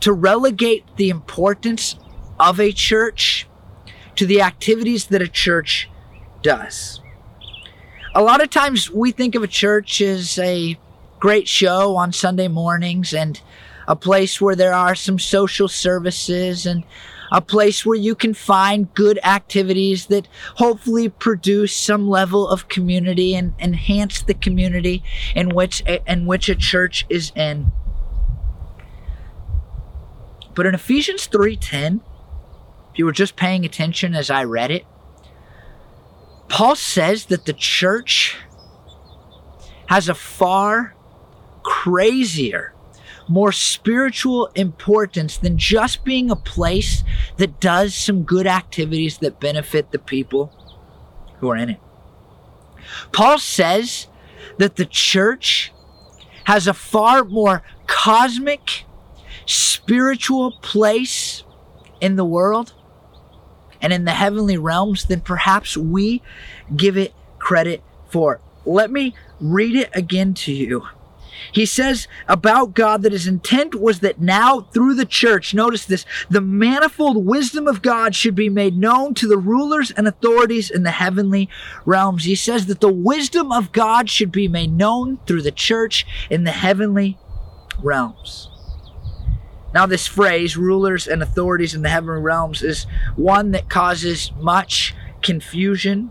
to 0.00 0.14
relegate 0.14 0.86
the 0.96 1.10
importance 1.10 1.96
of 2.38 2.58
a 2.58 2.72
church 2.72 3.46
to 4.16 4.24
the 4.24 4.40
activities 4.40 5.08
that 5.08 5.20
a 5.20 5.28
church 5.28 5.90
does. 6.40 7.02
A 8.14 8.22
lot 8.22 8.42
of 8.42 8.48
times 8.48 8.90
we 8.90 9.12
think 9.12 9.34
of 9.34 9.42
a 9.42 9.46
church 9.46 10.00
as 10.00 10.38
a 10.38 10.78
great 11.18 11.46
show 11.46 11.94
on 11.94 12.10
Sunday 12.14 12.48
mornings 12.48 13.12
and 13.12 13.38
a 13.86 13.96
place 13.96 14.40
where 14.40 14.56
there 14.56 14.72
are 14.72 14.94
some 14.94 15.18
social 15.18 15.68
services 15.68 16.64
and 16.64 16.84
a 17.30 17.40
place 17.40 17.86
where 17.86 17.96
you 17.96 18.14
can 18.14 18.34
find 18.34 18.92
good 18.94 19.18
activities 19.24 20.06
that 20.06 20.28
hopefully 20.56 21.08
produce 21.08 21.76
some 21.76 22.08
level 22.08 22.48
of 22.48 22.68
community 22.68 23.34
and 23.34 23.54
enhance 23.58 24.22
the 24.22 24.34
community 24.34 25.02
in 25.34 25.50
which 25.50 25.82
in 26.06 26.26
which 26.26 26.48
a 26.48 26.54
church 26.54 27.06
is 27.08 27.32
in. 27.36 27.72
But 30.54 30.66
in 30.66 30.74
Ephesians 30.74 31.26
3:10, 31.26 32.00
if 32.92 32.98
you 32.98 33.04
were 33.04 33.12
just 33.12 33.36
paying 33.36 33.64
attention 33.64 34.14
as 34.14 34.30
I 34.30 34.44
read 34.44 34.70
it, 34.70 34.84
Paul 36.48 36.74
says 36.74 37.26
that 37.26 37.44
the 37.46 37.52
church 37.52 38.36
has 39.86 40.08
a 40.08 40.14
far 40.14 40.94
crazier, 41.62 42.74
more 43.30 43.52
spiritual 43.52 44.46
importance 44.56 45.38
than 45.38 45.56
just 45.56 46.04
being 46.04 46.30
a 46.30 46.36
place 46.36 47.04
that 47.36 47.60
does 47.60 47.94
some 47.94 48.24
good 48.24 48.46
activities 48.46 49.18
that 49.18 49.38
benefit 49.38 49.92
the 49.92 49.98
people 50.00 50.52
who 51.38 51.48
are 51.48 51.56
in 51.56 51.70
it. 51.70 51.80
Paul 53.12 53.38
says 53.38 54.08
that 54.58 54.74
the 54.74 54.84
church 54.84 55.72
has 56.44 56.66
a 56.66 56.74
far 56.74 57.22
more 57.22 57.62
cosmic, 57.86 58.84
spiritual 59.46 60.58
place 60.60 61.44
in 62.00 62.16
the 62.16 62.24
world 62.24 62.74
and 63.80 63.92
in 63.92 64.06
the 64.06 64.12
heavenly 64.12 64.58
realms 64.58 65.04
than 65.04 65.20
perhaps 65.20 65.76
we 65.76 66.20
give 66.76 66.96
it 66.96 67.14
credit 67.38 67.80
for. 68.08 68.40
Let 68.66 68.90
me 68.90 69.14
read 69.40 69.76
it 69.76 69.90
again 69.94 70.34
to 70.34 70.52
you. 70.52 70.82
He 71.52 71.66
says 71.66 72.08
about 72.28 72.74
God 72.74 73.02
that 73.02 73.12
his 73.12 73.26
intent 73.26 73.74
was 73.74 74.00
that 74.00 74.20
now 74.20 74.60
through 74.72 74.94
the 74.94 75.06
church, 75.06 75.54
notice 75.54 75.84
this, 75.84 76.04
the 76.28 76.40
manifold 76.40 77.24
wisdom 77.24 77.66
of 77.66 77.82
God 77.82 78.14
should 78.14 78.34
be 78.34 78.48
made 78.48 78.76
known 78.76 79.14
to 79.14 79.28
the 79.28 79.38
rulers 79.38 79.90
and 79.90 80.06
authorities 80.06 80.70
in 80.70 80.82
the 80.82 80.90
heavenly 80.90 81.48
realms. 81.84 82.24
He 82.24 82.34
says 82.34 82.66
that 82.66 82.80
the 82.80 82.92
wisdom 82.92 83.52
of 83.52 83.72
God 83.72 84.08
should 84.08 84.32
be 84.32 84.48
made 84.48 84.72
known 84.72 85.18
through 85.26 85.42
the 85.42 85.50
church 85.50 86.06
in 86.28 86.44
the 86.44 86.52
heavenly 86.52 87.18
realms. 87.82 88.50
Now, 89.72 89.86
this 89.86 90.06
phrase, 90.06 90.56
rulers 90.56 91.06
and 91.06 91.22
authorities 91.22 91.74
in 91.74 91.82
the 91.82 91.88
heavenly 91.88 92.20
realms, 92.20 92.62
is 92.62 92.86
one 93.14 93.52
that 93.52 93.68
causes 93.68 94.32
much 94.36 94.94
confusion 95.22 96.10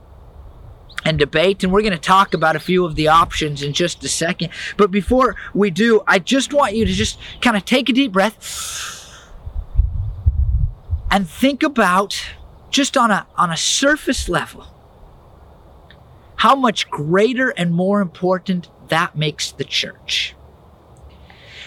and 1.10 1.18
debate. 1.18 1.64
And 1.64 1.74
we're 1.74 1.82
going 1.82 1.92
to 1.92 1.98
talk 1.98 2.34
about 2.34 2.56
a 2.56 2.60
few 2.60 2.86
of 2.86 2.96
the 2.96 3.08
options 3.08 3.64
in 3.64 3.74
just 3.74 4.04
a 4.04 4.08
second. 4.08 4.52
But 4.78 4.92
before 4.92 5.36
we 5.54 5.72
do, 5.72 6.02
I 6.08 6.20
just 6.20 6.54
want 6.54 6.76
you 6.76 6.86
to 6.86 6.94
just 6.94 7.20
kind 7.42 7.58
of 7.58 7.66
take 7.66 7.90
a 7.90 7.94
deep 7.94 8.14
breath 8.14 8.38
and 11.12 11.28
think 11.28 11.64
about 11.64 12.22
just 12.70 12.96
on 12.96 13.10
a, 13.10 13.26
on 13.36 13.50
a 13.50 13.58
surface 13.58 14.30
level 14.30 14.68
how 16.36 16.56
much 16.56 16.90
greater 16.90 17.50
and 17.50 17.74
more 17.74 18.00
important 18.00 18.70
that 18.88 19.18
makes 19.18 19.52
the 19.52 19.66
church. 19.66 20.36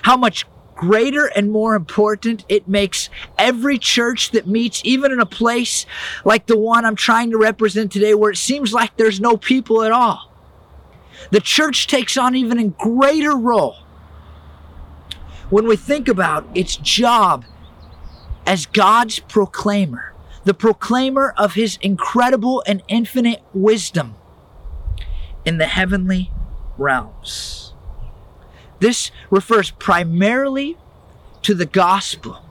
How 0.01 0.17
much 0.17 0.47
greater 0.75 1.27
and 1.27 1.51
more 1.51 1.75
important 1.75 2.45
it 2.49 2.69
makes 2.69 3.09
every 3.39 3.79
church 3.79 4.31
that 4.31 4.47
meets, 4.47 4.81
even 4.85 5.13
in 5.13 5.21
a 5.21 5.27
place 5.27 5.87
like 6.25 6.47
the 6.47 6.59
one 6.59 6.85
I'm 6.85 6.97
trying 6.97 7.31
to 7.31 7.39
represent 7.39 7.93
today, 7.93 8.15
where 8.15 8.31
it 8.31 8.37
seems 8.37 8.73
like 8.73 8.97
there's 8.97 9.21
no 9.21 9.37
people 9.37 9.83
at 9.83 9.93
all. 9.93 10.33
The 11.31 11.41
church 11.41 11.87
takes 11.87 12.17
on 12.17 12.35
even 12.35 12.59
a 12.59 12.69
greater 12.69 13.37
role 13.37 13.77
when 15.51 15.67
we 15.67 15.77
think 15.77 16.09
about 16.09 16.47
its 16.55 16.77
job 16.77 17.45
as 18.47 18.67
God's 18.67 19.19
proclaimer, 19.21 20.15
the 20.45 20.55
proclaimer 20.55 21.35
of 21.37 21.55
his 21.55 21.79
incredible 21.83 22.63
and 22.67 22.83
infinite 22.89 23.43
wisdom 23.53 24.17
in 25.45 25.59
the 25.59 25.67
heavenly 25.67 26.31
realms. 26.79 27.72
This 28.83 29.13
refers 29.31 29.71
primarily 29.71 30.77
to 31.43 31.55
the 31.55 31.67
gospel. 31.67 32.45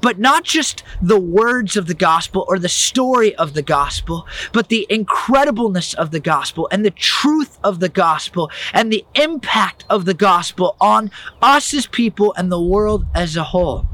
But 0.00 0.18
not 0.18 0.42
just 0.42 0.82
the 1.02 1.20
words 1.20 1.76
of 1.76 1.86
the 1.86 1.92
gospel 1.92 2.46
or 2.48 2.58
the 2.58 2.70
story 2.70 3.34
of 3.34 3.52
the 3.52 3.60
gospel, 3.60 4.26
but 4.54 4.70
the 4.70 4.86
incredibleness 4.88 5.94
of 5.94 6.12
the 6.12 6.20
gospel 6.20 6.66
and 6.72 6.82
the 6.82 6.90
truth 6.90 7.58
of 7.62 7.78
the 7.78 7.90
gospel 7.90 8.50
and 8.72 8.90
the 8.90 9.04
impact 9.14 9.84
of 9.90 10.06
the 10.06 10.14
gospel 10.14 10.76
on 10.80 11.10
us 11.42 11.74
as 11.74 11.86
people 11.86 12.32
and 12.38 12.50
the 12.50 12.62
world 12.62 13.04
as 13.14 13.36
a 13.36 13.44
whole. 13.44 13.84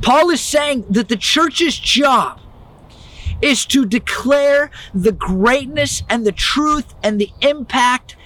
Paul 0.00 0.30
is 0.30 0.40
saying 0.40 0.86
that 0.88 1.10
the 1.10 1.18
church's 1.18 1.78
job 1.78 2.40
is 3.42 3.66
to 3.66 3.84
declare 3.84 4.70
the 4.94 5.12
greatness 5.12 6.02
and 6.08 6.24
the 6.24 6.32
truth 6.32 6.94
and 7.02 7.20
the 7.20 7.32
impact 7.42 8.16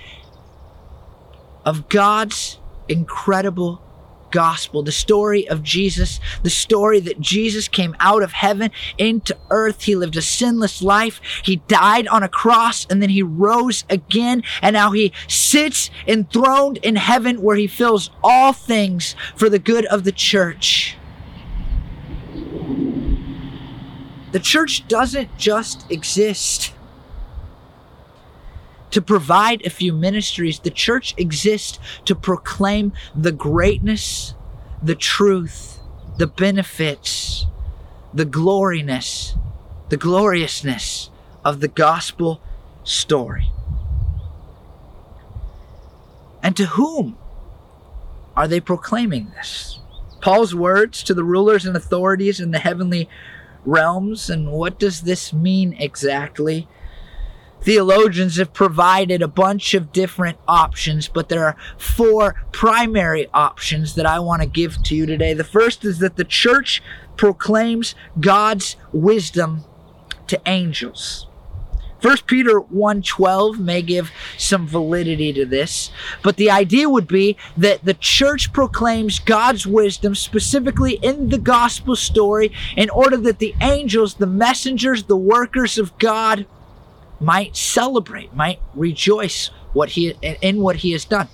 of 1.71 1.89
God's 1.89 2.59
incredible 2.89 3.81
gospel, 4.33 4.83
the 4.83 4.91
story 4.91 5.49
of 5.49 5.63
Jesus, 5.63 6.19
the 6.43 6.51
story 6.51 6.99
that 6.99 7.21
Jesus 7.21 7.69
came 7.69 7.95
out 8.01 8.25
of 8.25 8.33
heaven 8.33 8.73
into 8.99 9.39
earth. 9.51 9.85
He 9.85 9.95
lived 9.95 10.17
a 10.17 10.23
sinless 10.23 10.83
life. 10.83 11.21
He 11.45 11.63
died 11.69 12.09
on 12.09 12.25
a 12.25 12.29
cross 12.29 12.89
and 12.91 13.01
then 13.01 13.11
he 13.11 13.23
rose 13.23 13.85
again. 13.89 14.43
And 14.61 14.75
now 14.75 14.91
he 14.91 15.13
sits 15.29 15.93
enthroned 16.09 16.79
in 16.79 16.97
heaven 16.97 17.41
where 17.41 17.55
he 17.55 17.69
fills 17.69 18.11
all 18.21 18.53
things 18.53 19.15
for 19.37 19.49
the 19.49 19.61
good 19.61 19.87
of 19.87 20.03
the 20.03 20.11
church. 20.11 20.97
The 24.33 24.41
church 24.41 24.89
doesn't 24.89 25.39
just 25.39 25.89
exist 25.89 26.73
to 28.91 29.03
provide 29.03 29.65
a 29.65 29.71
few 29.71 29.93
ministries. 29.93 30.61
The 30.61 30.71
church 30.71 31.15
exists 31.17 31.79
to 32.05 32.15
proclaim 32.15 32.93
the 33.15 33.33
greatness, 33.33 34.35
the 34.83 34.95
truth, 34.95 35.81
the 36.19 36.27
benefits, 36.27 37.47
the 38.13 38.25
gloriness, 38.25 39.35
the 39.89 39.97
gloriousness 39.97 41.11
of 41.45 41.61
the 41.61 41.69
gospel 41.69 42.41
story. 42.85 43.51
And 46.43 46.57
to 46.57 46.67
whom 46.67 47.17
are 48.37 48.49
they 48.49 48.61
proclaiming 48.61 49.31
this? 49.31 49.81
Paul's 50.21 50.55
words 50.55 51.03
to 51.05 51.15
the 51.15 51.25
rulers 51.25 51.65
and 51.65 51.77
authorities 51.77 52.41
in 52.41 52.51
the 52.51 52.59
heavenly 52.59 53.09
realms. 53.65 54.31
And 54.31 54.51
what 54.51 54.79
does 54.79 55.03
this 55.03 55.33
mean 55.33 55.75
exactly? 55.79 56.69
Theologians 57.63 58.37
have 58.37 58.53
provided 58.53 59.23
a 59.23 59.29
bunch 59.29 59.75
of 59.75 59.93
different 59.93 60.39
options, 60.49 61.09
but 61.09 61.29
there 61.29 61.45
are 61.45 61.57
four 61.79 62.35
primary 62.53 63.29
options 63.33 63.95
that 63.95 64.07
I 64.07 64.19
want 64.19 64.43
to 64.43 64.49
give 64.49 64.83
to 64.85 64.95
you 64.95 65.07
today. 65.07 65.35
The 65.35 65.45
first 65.45 65.85
is 65.85 65.99
that 65.99 66.17
the 66.17 66.25
church 66.25 66.83
proclaims 67.17 67.95
God's 68.19 68.77
wisdom 68.93 69.65
to 70.29 70.41
angels. 70.47 71.27
1 72.01 72.17
Peter 72.27 72.61
1:12 72.61 73.59
may 73.59 73.83
give 73.83 74.11
some 74.39 74.67
validity 74.67 75.35
to 75.35 75.45
this, 75.45 75.91
but 76.23 76.37
the 76.37 76.51
idea 76.51 76.89
would 76.89 77.07
be 77.07 77.37
that 77.59 77.85
the 77.85 77.93
church 77.93 78.53
proclaims 78.55 79.19
God's 79.19 79.67
wisdom 79.67 80.15
specifically 80.15 80.95
in 81.03 81.29
the 81.29 81.39
gospel 81.39 81.95
story 81.95 82.53
in 82.75 82.89
order 82.89 83.19
that 83.19 83.39
the 83.39 83.55
angels, 83.61 84.15
the 84.15 84.27
messengers, 84.27 85.05
the 85.05 85.17
workers 85.17 85.77
of 85.77 85.97
God 85.99 86.47
might 87.21 87.57
celebrate, 87.57 88.35
might 88.35 88.61
rejoice 88.75 89.51
what 89.73 89.91
he 89.91 90.11
in 90.43 90.61
what 90.61 90.77
he 90.77 90.93
has 90.93 91.05
done. 91.05 91.29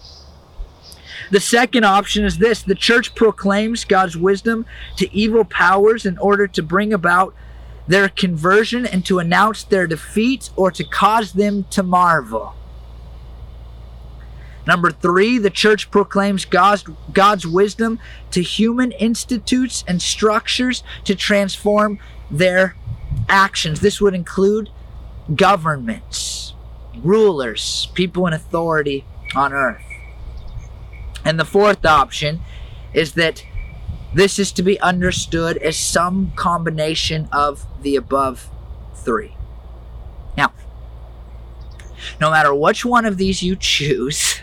The 1.30 1.40
second 1.40 1.84
option 1.84 2.24
is 2.24 2.38
this 2.38 2.62
the 2.62 2.74
church 2.74 3.14
proclaims 3.14 3.84
God's 3.84 4.16
wisdom 4.16 4.66
to 4.96 5.12
evil 5.14 5.44
powers 5.44 6.04
in 6.06 6.18
order 6.18 6.46
to 6.48 6.62
bring 6.62 6.92
about 6.92 7.34
their 7.88 8.08
conversion 8.08 8.84
and 8.84 9.04
to 9.06 9.18
announce 9.18 9.62
their 9.62 9.86
defeat 9.86 10.50
or 10.56 10.70
to 10.72 10.84
cause 10.84 11.32
them 11.32 11.64
to 11.70 11.82
marvel. 11.82 12.54
Number 14.66 14.90
three, 14.90 15.38
the 15.38 15.50
church 15.50 15.92
proclaims 15.92 16.44
God's, 16.44 16.84
God's 17.12 17.46
wisdom 17.46 18.00
to 18.32 18.42
human 18.42 18.90
institutes 18.92 19.84
and 19.86 20.02
structures 20.02 20.82
to 21.04 21.14
transform 21.14 22.00
their 22.30 22.74
actions. 23.28 23.80
This 23.80 24.00
would 24.00 24.14
include 24.14 24.70
governments, 25.34 26.54
rulers, 27.02 27.88
people 27.94 28.26
in 28.26 28.32
authority 28.32 29.04
on 29.34 29.52
earth. 29.52 29.82
And 31.24 31.40
the 31.40 31.44
fourth 31.44 31.84
option 31.84 32.40
is 32.94 33.14
that 33.14 33.44
this 34.14 34.38
is 34.38 34.52
to 34.52 34.62
be 34.62 34.80
understood 34.80 35.56
as 35.58 35.76
some 35.76 36.32
combination 36.36 37.28
of 37.32 37.66
the 37.82 37.96
above 37.96 38.48
three. 38.94 39.34
Now, 40.36 40.52
no 42.20 42.30
matter 42.30 42.54
which 42.54 42.84
one 42.84 43.04
of 43.04 43.16
these 43.16 43.42
you 43.42 43.56
choose, 43.56 44.40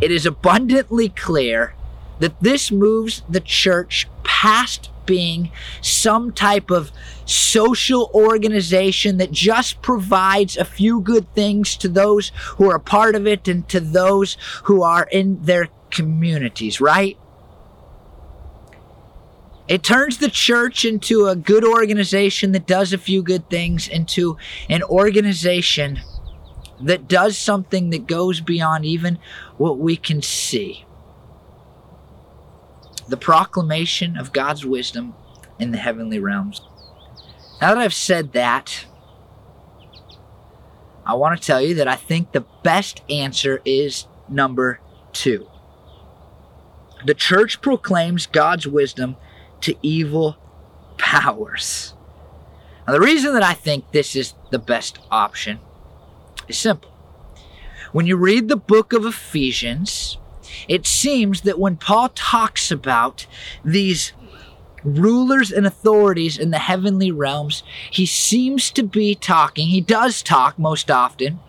it 0.00 0.10
is 0.10 0.26
abundantly 0.26 1.08
clear 1.08 1.74
that 2.18 2.40
this 2.40 2.70
moves 2.70 3.22
the 3.28 3.40
church 3.40 4.08
past 4.22 4.90
being 5.06 5.50
some 5.80 6.32
type 6.32 6.70
of 6.70 6.92
social 7.24 8.10
organization 8.14 9.18
that 9.18 9.32
just 9.32 9.80
provides 9.82 10.56
a 10.56 10.64
few 10.64 11.00
good 11.00 11.32
things 11.34 11.76
to 11.76 11.88
those 11.88 12.32
who 12.56 12.70
are 12.70 12.76
a 12.76 12.80
part 12.80 13.14
of 13.14 13.26
it 13.26 13.48
and 13.48 13.68
to 13.68 13.80
those 13.80 14.36
who 14.64 14.82
are 14.82 15.08
in 15.10 15.42
their 15.42 15.68
communities, 15.90 16.80
right? 16.80 17.16
It 19.68 19.82
turns 19.82 20.18
the 20.18 20.30
church 20.30 20.84
into 20.84 21.26
a 21.26 21.34
good 21.34 21.64
organization 21.64 22.52
that 22.52 22.66
does 22.66 22.92
a 22.92 22.98
few 22.98 23.22
good 23.22 23.50
things 23.50 23.88
into 23.88 24.36
an 24.68 24.82
organization 24.84 26.00
that 26.80 27.08
does 27.08 27.36
something 27.36 27.90
that 27.90 28.06
goes 28.06 28.40
beyond 28.40 28.84
even 28.84 29.18
what 29.56 29.78
we 29.78 29.96
can 29.96 30.22
see. 30.22 30.85
The 33.08 33.16
proclamation 33.16 34.16
of 34.16 34.32
God's 34.32 34.66
wisdom 34.66 35.14
in 35.58 35.70
the 35.70 35.78
heavenly 35.78 36.18
realms. 36.18 36.60
Now 37.60 37.74
that 37.74 37.78
I've 37.78 37.94
said 37.94 38.32
that, 38.32 38.86
I 41.04 41.14
want 41.14 41.40
to 41.40 41.46
tell 41.46 41.62
you 41.62 41.74
that 41.76 41.88
I 41.88 41.94
think 41.94 42.32
the 42.32 42.44
best 42.62 43.02
answer 43.08 43.62
is 43.64 44.06
number 44.28 44.80
two. 45.12 45.48
The 47.04 47.14
church 47.14 47.60
proclaims 47.60 48.26
God's 48.26 48.66
wisdom 48.66 49.16
to 49.60 49.76
evil 49.82 50.36
powers. 50.98 51.94
Now, 52.86 52.92
the 52.94 53.00
reason 53.00 53.34
that 53.34 53.42
I 53.42 53.54
think 53.54 53.92
this 53.92 54.16
is 54.16 54.34
the 54.50 54.58
best 54.58 54.98
option 55.10 55.60
is 56.48 56.58
simple. 56.58 56.92
When 57.92 58.06
you 58.06 58.16
read 58.16 58.48
the 58.48 58.56
book 58.56 58.92
of 58.92 59.06
Ephesians, 59.06 60.18
it 60.68 60.86
seems 60.86 61.42
that 61.42 61.58
when 61.58 61.76
Paul 61.76 62.10
talks 62.10 62.70
about 62.70 63.26
these 63.64 64.12
rulers 64.84 65.50
and 65.50 65.66
authorities 65.66 66.38
in 66.38 66.50
the 66.50 66.58
heavenly 66.58 67.10
realms, 67.10 67.62
he 67.90 68.06
seems 68.06 68.70
to 68.70 68.82
be 68.82 69.14
talking, 69.14 69.68
he 69.68 69.80
does 69.80 70.22
talk 70.22 70.58
most 70.58 70.90
often, 70.90 71.40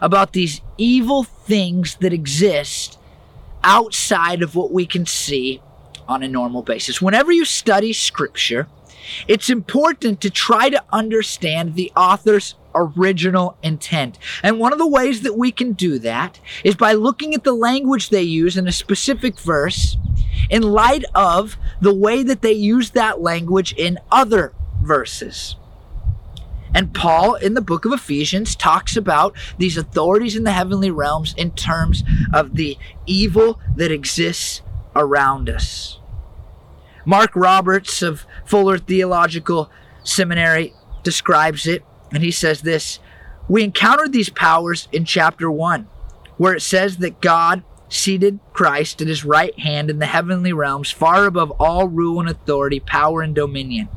about 0.00 0.32
these 0.32 0.60
evil 0.76 1.24
things 1.24 1.96
that 1.96 2.12
exist 2.12 2.98
outside 3.64 4.42
of 4.42 4.54
what 4.54 4.72
we 4.72 4.86
can 4.86 5.04
see 5.04 5.60
on 6.06 6.22
a 6.22 6.28
normal 6.28 6.62
basis. 6.62 7.02
Whenever 7.02 7.32
you 7.32 7.44
study 7.44 7.92
scripture, 7.92 8.68
it's 9.26 9.50
important 9.50 10.20
to 10.20 10.30
try 10.30 10.70
to 10.70 10.82
understand 10.92 11.74
the 11.74 11.92
author's 11.96 12.54
original 12.74 13.56
intent. 13.62 14.18
And 14.42 14.58
one 14.58 14.72
of 14.72 14.78
the 14.78 14.86
ways 14.86 15.22
that 15.22 15.36
we 15.36 15.50
can 15.52 15.72
do 15.72 15.98
that 16.00 16.40
is 16.64 16.76
by 16.76 16.92
looking 16.92 17.34
at 17.34 17.44
the 17.44 17.52
language 17.52 18.10
they 18.10 18.22
use 18.22 18.56
in 18.56 18.68
a 18.68 18.72
specific 18.72 19.38
verse 19.38 19.96
in 20.50 20.62
light 20.62 21.04
of 21.14 21.56
the 21.80 21.94
way 21.94 22.22
that 22.22 22.42
they 22.42 22.52
use 22.52 22.90
that 22.90 23.20
language 23.20 23.74
in 23.76 23.98
other 24.10 24.52
verses. 24.82 25.56
And 26.74 26.94
Paul 26.94 27.34
in 27.34 27.54
the 27.54 27.62
book 27.62 27.84
of 27.84 27.92
Ephesians 27.92 28.54
talks 28.54 28.96
about 28.96 29.34
these 29.56 29.76
authorities 29.76 30.36
in 30.36 30.44
the 30.44 30.52
heavenly 30.52 30.90
realms 30.90 31.34
in 31.36 31.52
terms 31.52 32.04
of 32.32 32.56
the 32.56 32.76
evil 33.06 33.58
that 33.76 33.90
exists 33.90 34.62
around 34.94 35.48
us. 35.48 35.98
Mark 37.04 37.34
Roberts 37.34 38.02
of 38.02 38.26
Fuller 38.44 38.76
Theological 38.76 39.70
Seminary 40.04 40.74
describes 41.02 41.66
it, 41.66 41.82
and 42.12 42.22
he 42.22 42.30
says 42.30 42.62
this 42.62 42.98
We 43.48 43.64
encountered 43.64 44.12
these 44.12 44.30
powers 44.30 44.88
in 44.92 45.04
chapter 45.04 45.50
1, 45.50 45.88
where 46.36 46.54
it 46.54 46.62
says 46.62 46.98
that 46.98 47.20
God 47.20 47.62
seated 47.88 48.38
Christ 48.52 49.00
at 49.00 49.08
his 49.08 49.24
right 49.24 49.58
hand 49.58 49.90
in 49.90 49.98
the 49.98 50.06
heavenly 50.06 50.52
realms, 50.52 50.90
far 50.90 51.24
above 51.24 51.50
all 51.52 51.88
rule 51.88 52.20
and 52.20 52.28
authority, 52.28 52.80
power 52.80 53.22
and 53.22 53.34
dominion. 53.34 53.88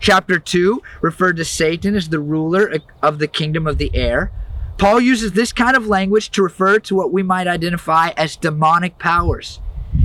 Chapter 0.00 0.38
2 0.38 0.82
referred 1.00 1.36
to 1.36 1.44
Satan 1.44 1.94
as 1.94 2.08
the 2.08 2.20
ruler 2.20 2.72
of 3.02 3.18
the 3.18 3.28
kingdom 3.28 3.66
of 3.66 3.78
the 3.78 3.94
air. 3.94 4.32
Paul 4.78 5.00
uses 5.00 5.32
this 5.32 5.52
kind 5.52 5.76
of 5.76 5.86
language 5.86 6.30
to 6.30 6.42
refer 6.42 6.78
to 6.80 6.94
what 6.94 7.12
we 7.12 7.22
might 7.22 7.46
identify 7.46 8.10
as 8.10 8.36
demonic 8.36 8.98
powers. 8.98 9.60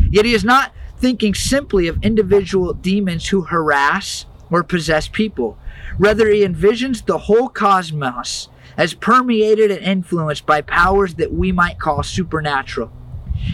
Yet 0.09 0.25
he 0.25 0.33
is 0.33 0.45
not 0.45 0.71
thinking 0.97 1.33
simply 1.33 1.87
of 1.87 2.01
individual 2.03 2.73
demons 2.73 3.29
who 3.29 3.41
harass 3.41 4.25
or 4.49 4.63
possess 4.63 5.07
people. 5.07 5.57
Rather, 5.97 6.29
he 6.29 6.45
envisions 6.45 7.05
the 7.05 7.17
whole 7.17 7.49
cosmos 7.49 8.49
as 8.77 8.93
permeated 8.93 9.71
and 9.71 9.81
influenced 9.81 10.45
by 10.45 10.61
powers 10.61 11.15
that 11.15 11.33
we 11.33 11.51
might 11.51 11.79
call 11.79 12.03
supernatural. 12.03 12.91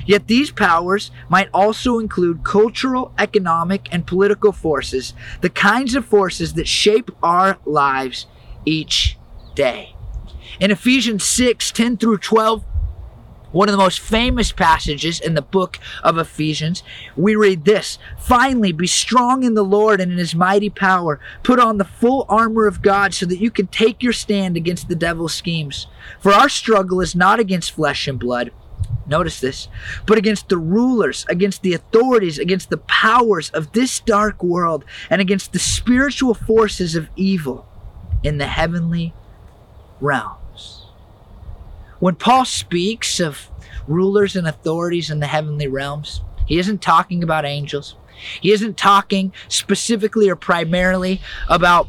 Yet 0.05 0.27
these 0.27 0.51
powers 0.51 1.11
might 1.29 1.49
also 1.53 1.99
include 1.99 2.43
cultural, 2.43 3.13
economic, 3.17 3.87
and 3.91 4.05
political 4.05 4.51
forces, 4.51 5.13
the 5.41 5.49
kinds 5.49 5.95
of 5.95 6.05
forces 6.05 6.53
that 6.53 6.67
shape 6.67 7.11
our 7.23 7.57
lives 7.65 8.27
each 8.65 9.17
day. 9.55 9.95
In 10.59 10.71
Ephesians 10.71 11.23
6 11.23 11.71
10 11.71 11.97
through 11.97 12.17
12, 12.17 12.63
one 13.51 13.69
of 13.69 13.71
the 13.71 13.77
most 13.77 13.99
famous 13.99 14.51
passages 14.51 15.19
in 15.19 15.33
the 15.33 15.41
book 15.41 15.79
of 16.03 16.17
Ephesians, 16.17 16.83
we 17.15 17.35
read 17.35 17.65
this 17.65 17.97
Finally, 18.19 18.71
be 18.71 18.87
strong 18.87 19.43
in 19.43 19.53
the 19.53 19.63
Lord 19.63 20.01
and 20.01 20.11
in 20.11 20.17
his 20.17 20.35
mighty 20.35 20.69
power. 20.69 21.19
Put 21.43 21.59
on 21.59 21.77
the 21.77 21.85
full 21.85 22.25
armor 22.29 22.67
of 22.67 22.81
God 22.81 23.13
so 23.13 23.25
that 23.25 23.39
you 23.39 23.51
can 23.51 23.67
take 23.67 24.03
your 24.03 24.13
stand 24.13 24.57
against 24.57 24.89
the 24.89 24.95
devil's 24.95 25.33
schemes. 25.33 25.87
For 26.19 26.31
our 26.31 26.49
struggle 26.49 27.01
is 27.01 27.15
not 27.15 27.39
against 27.39 27.71
flesh 27.71 28.07
and 28.07 28.19
blood. 28.19 28.51
Notice 29.05 29.39
this, 29.39 29.69
but 30.05 30.17
against 30.17 30.49
the 30.49 30.57
rulers, 30.57 31.25
against 31.29 31.61
the 31.61 31.73
authorities, 31.73 32.37
against 32.37 32.69
the 32.69 32.77
powers 32.77 33.49
of 33.51 33.71
this 33.71 34.01
dark 34.01 34.43
world, 34.43 34.83
and 35.09 35.21
against 35.21 35.53
the 35.53 35.59
spiritual 35.59 36.33
forces 36.33 36.93
of 36.93 37.09
evil 37.15 37.65
in 38.23 38.37
the 38.37 38.47
heavenly 38.47 39.13
realm. 40.01 40.35
When 41.99 42.15
Paul 42.15 42.45
speaks 42.45 43.19
of 43.19 43.49
rulers 43.87 44.35
and 44.35 44.47
authorities 44.47 45.09
in 45.09 45.19
the 45.19 45.27
heavenly 45.27 45.67
realms, 45.67 46.21
he 46.45 46.59
isn't 46.59 46.81
talking 46.81 47.23
about 47.23 47.45
angels. 47.45 47.95
He 48.41 48.51
isn't 48.51 48.77
talking 48.77 49.33
specifically 49.47 50.29
or 50.29 50.35
primarily 50.35 51.21
about 51.47 51.87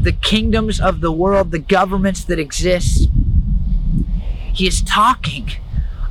the 0.00 0.12
kingdoms 0.12 0.80
of 0.80 1.00
the 1.00 1.12
world, 1.12 1.50
the 1.50 1.58
governments 1.58 2.24
that 2.24 2.38
exist. 2.38 3.08
He 4.52 4.66
is 4.66 4.82
talking 4.82 5.50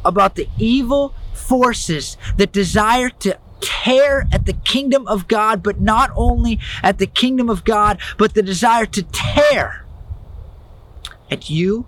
about 0.03 0.35
the 0.35 0.49
evil 0.57 1.13
forces 1.33 2.17
that 2.37 2.51
desire 2.51 3.09
to 3.09 3.37
tear 3.61 4.27
at 4.31 4.45
the 4.45 4.53
kingdom 4.53 5.07
of 5.07 5.27
God, 5.27 5.63
but 5.63 5.79
not 5.79 6.11
only 6.15 6.59
at 6.83 6.97
the 6.97 7.07
kingdom 7.07 7.49
of 7.49 7.63
God, 7.63 7.99
but 8.17 8.33
the 8.33 8.43
desire 8.43 8.85
to 8.85 9.03
tear 9.03 9.85
at 11.29 11.49
you 11.49 11.85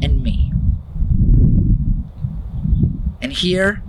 and 0.00 0.22
me. 0.22 0.41
And 3.32 3.38
here 3.38 3.82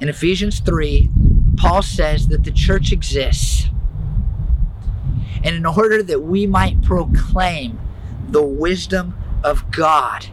in 0.00 0.08
Ephesians 0.08 0.58
3, 0.58 1.08
Paul 1.56 1.80
says 1.80 2.26
that 2.26 2.42
the 2.42 2.50
church 2.50 2.90
exists. 2.90 3.68
And 5.44 5.54
in 5.54 5.64
order 5.64 6.02
that 6.02 6.22
we 6.22 6.44
might 6.44 6.82
proclaim 6.82 7.78
the 8.30 8.42
wisdom 8.42 9.14
of 9.44 9.70
God 9.70 10.26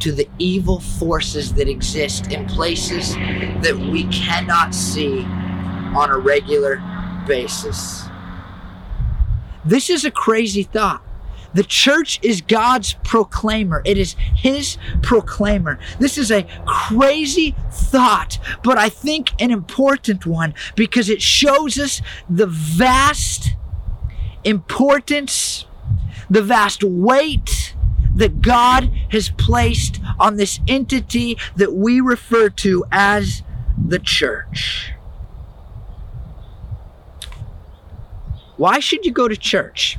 to 0.00 0.12
the 0.12 0.28
evil 0.38 0.78
forces 0.78 1.54
that 1.54 1.70
exist 1.70 2.30
in 2.30 2.44
places 2.44 3.14
that 3.14 3.78
we 3.90 4.04
cannot 4.08 4.74
see 4.74 5.22
on 5.96 6.10
a 6.10 6.18
regular 6.18 6.82
basis. 7.26 8.04
This 9.64 9.88
is 9.88 10.04
a 10.04 10.10
crazy 10.10 10.64
thought 10.64 11.02
The 11.54 11.64
church 11.64 12.18
is 12.22 12.40
God's 12.40 12.94
proclaimer. 13.04 13.82
It 13.84 13.96
is 13.96 14.16
His 14.34 14.76
proclaimer. 15.02 15.78
This 15.98 16.18
is 16.18 16.30
a 16.30 16.46
crazy 16.66 17.54
thought, 17.70 18.38
but 18.62 18.76
I 18.76 18.88
think 18.88 19.30
an 19.40 19.50
important 19.50 20.26
one 20.26 20.54
because 20.74 21.08
it 21.08 21.22
shows 21.22 21.78
us 21.78 22.02
the 22.28 22.46
vast 22.46 23.54
importance, 24.42 25.66
the 26.28 26.42
vast 26.42 26.82
weight 26.82 27.74
that 28.14 28.42
God 28.42 28.90
has 29.10 29.30
placed 29.30 30.00
on 30.18 30.36
this 30.36 30.60
entity 30.68 31.36
that 31.56 31.74
we 31.74 32.00
refer 32.00 32.48
to 32.48 32.84
as 32.92 33.42
the 33.76 33.98
church. 33.98 34.92
Why 38.56 38.78
should 38.78 39.04
you 39.04 39.12
go 39.12 39.26
to 39.26 39.36
church? 39.36 39.98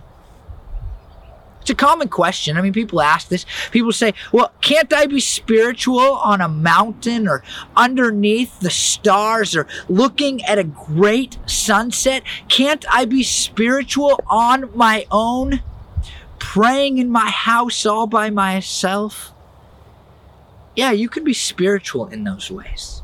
It's 1.65 1.71
a 1.71 1.75
common 1.75 2.10
question. 2.10 2.58
I 2.58 2.62
mean, 2.62 2.73
people 2.73 3.01
ask 3.01 3.28
this. 3.28 3.43
People 3.71 3.91
say, 3.91 4.13
well, 4.32 4.51
can't 4.62 4.93
I 4.93 5.08
be 5.08 5.19
spiritual 5.19 5.99
on 5.99 6.39
a 6.39 6.47
mountain 6.47 7.28
or 7.28 7.43
underneath 7.75 8.60
the 8.60 8.69
stars 8.69 9.56
or 9.56 9.65
looking 9.89 10.45
at 10.45 10.60
a 10.60 10.63
great 10.63 11.39
sunset? 11.47 12.21
Can't 12.49 12.86
I 12.91 13.06
be 13.06 13.23
spiritual 13.23 14.19
on 14.28 14.69
my 14.78 15.08
own, 15.10 15.63
praying 16.38 16.99
in 16.99 17.10
my 17.10 17.32
house 17.32 17.84
all 17.84 18.06
by 18.06 18.30
myself? 18.30 19.34
Yeah, 20.75 20.91
you 20.91 21.10
can 21.10 21.23
be 21.23 21.34
spiritual 21.34 22.06
in 22.10 22.25
those 22.25 22.51
ways. 22.51 23.01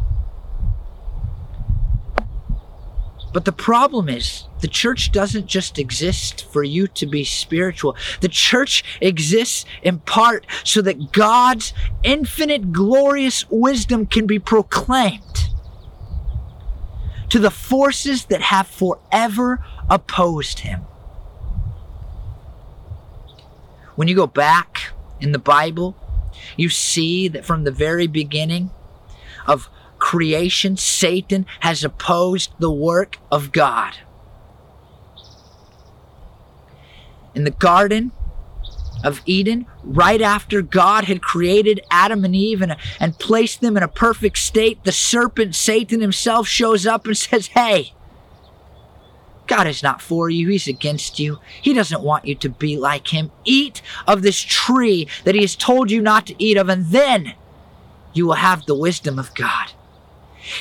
But 3.34 3.46
the 3.46 3.54
problem 3.54 4.08
is, 4.08 4.44
the 4.62 4.68
church 4.68 5.12
doesn't 5.12 5.48
just 5.48 5.78
exist 5.78 6.46
for 6.52 6.64
you 6.64 6.88
to 6.88 7.06
be 7.06 7.24
spiritual. 7.24 7.96
The 8.22 8.30
church 8.30 8.84
exists 9.02 9.66
in 9.82 10.00
part 10.00 10.46
so 10.64 10.82
that 10.82 11.12
God's 11.12 11.74
infinite 12.04 12.72
glorious 12.72 13.46
wisdom 13.50 14.06
can 14.06 14.28
be 14.28 14.40
proclaimed 14.40 15.50
to 17.30 17.40
the 17.40 17.52
forces 17.52 18.26
that 18.26 18.42
have 18.42 18.68
forever 18.68 19.64
opposed 19.90 20.60
him. 20.60 20.82
When 23.96 24.08
you 24.08 24.16
go 24.16 24.28
back 24.28 24.92
in 25.20 25.32
the 25.32 25.40
Bible, 25.40 25.96
you 26.58 26.70
see 26.70 27.28
that 27.30 27.46
from 27.46 27.64
the 27.64 27.72
very 27.72 28.08
beginning 28.08 28.72
of 29.48 29.70
creation, 29.98 30.76
Satan 30.76 31.46
has 31.62 31.84
opposed 31.84 32.52
the 32.60 32.72
work 32.72 33.18
of 33.32 33.52
God. 33.52 33.96
In 37.34 37.44
the 37.44 37.52
Garden 37.52 38.12
of 39.04 39.22
Eden, 39.26 39.66
right 39.84 40.22
after 40.22 40.62
God 40.62 41.06
had 41.06 41.22
created 41.22 41.82
Adam 41.90 42.24
and 42.24 42.36
Eve 42.36 42.62
and, 42.62 42.76
and 43.00 43.18
placed 43.18 43.62
them 43.62 43.78
in 43.78 43.84
a 43.84 43.88
perfect 43.88 44.38
state, 44.38 44.84
the 44.84 44.92
serpent, 44.92 45.56
Satan 45.56 46.02
himself, 46.02 46.48
shows 46.48 46.86
up 46.86 47.06
and 47.06 47.18
says, 47.18 47.48
Hey, 47.48 47.94
God 49.48 49.68
is 49.68 49.84
not 49.84 50.02
for 50.02 50.30
you, 50.30 50.48
He's 50.48 50.68
against 50.68 51.20
you. 51.20 51.40
He 51.62 51.74
doesn't 51.74 52.04
want 52.04 52.26
you 52.26 52.36
to 52.36 52.50
be 52.50 52.78
like 52.78 53.10
Him. 53.10 53.32
Eat 53.44 53.82
of 54.08 54.22
this 54.22 54.40
tree 54.40 55.08
that 55.26 55.36
He 55.36 55.42
has 55.42 55.56
told 55.56 55.92
you 55.92 56.02
not 56.02 56.28
to 56.28 56.36
eat 56.42 56.58
of, 56.58 56.70
and 56.70 56.86
then 56.86 57.34
you 58.14 58.28
will 58.28 58.36
have 58.36 58.66
the 58.66 58.76
wisdom 58.76 59.20
of 59.20 59.34
God. 59.36 59.72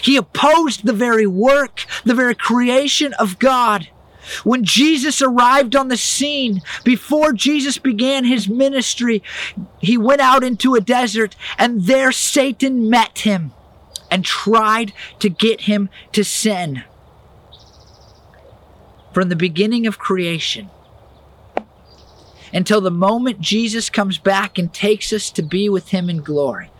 He 0.02 0.16
opposed 0.16 0.84
the 0.84 0.92
very 0.92 1.26
work, 1.26 1.86
the 2.04 2.14
very 2.14 2.34
creation 2.34 3.14
of 3.14 3.38
God. 3.38 3.88
When 4.44 4.64
Jesus 4.64 5.20
arrived 5.22 5.74
on 5.74 5.88
the 5.88 5.96
scene, 5.96 6.62
before 6.84 7.32
Jesus 7.32 7.78
began 7.78 8.24
his 8.24 8.48
ministry, 8.48 9.22
he 9.80 9.96
went 9.96 10.20
out 10.20 10.44
into 10.44 10.74
a 10.74 10.80
desert 10.80 11.36
and 11.58 11.82
there 11.82 12.12
Satan 12.12 12.88
met 12.88 13.20
him 13.20 13.52
and 14.10 14.24
tried 14.24 14.92
to 15.20 15.28
get 15.28 15.62
him 15.62 15.88
to 16.12 16.24
sin. 16.24 16.84
From 19.12 19.28
the 19.28 19.36
beginning 19.36 19.86
of 19.86 19.98
creation 19.98 20.70
until 22.52 22.80
the 22.80 22.90
moment 22.90 23.40
Jesus 23.40 23.90
comes 23.90 24.18
back 24.18 24.58
and 24.58 24.72
takes 24.72 25.12
us 25.12 25.30
to 25.30 25.42
be 25.42 25.68
with 25.68 25.88
him 25.88 26.10
in 26.10 26.22
glory. 26.22 26.70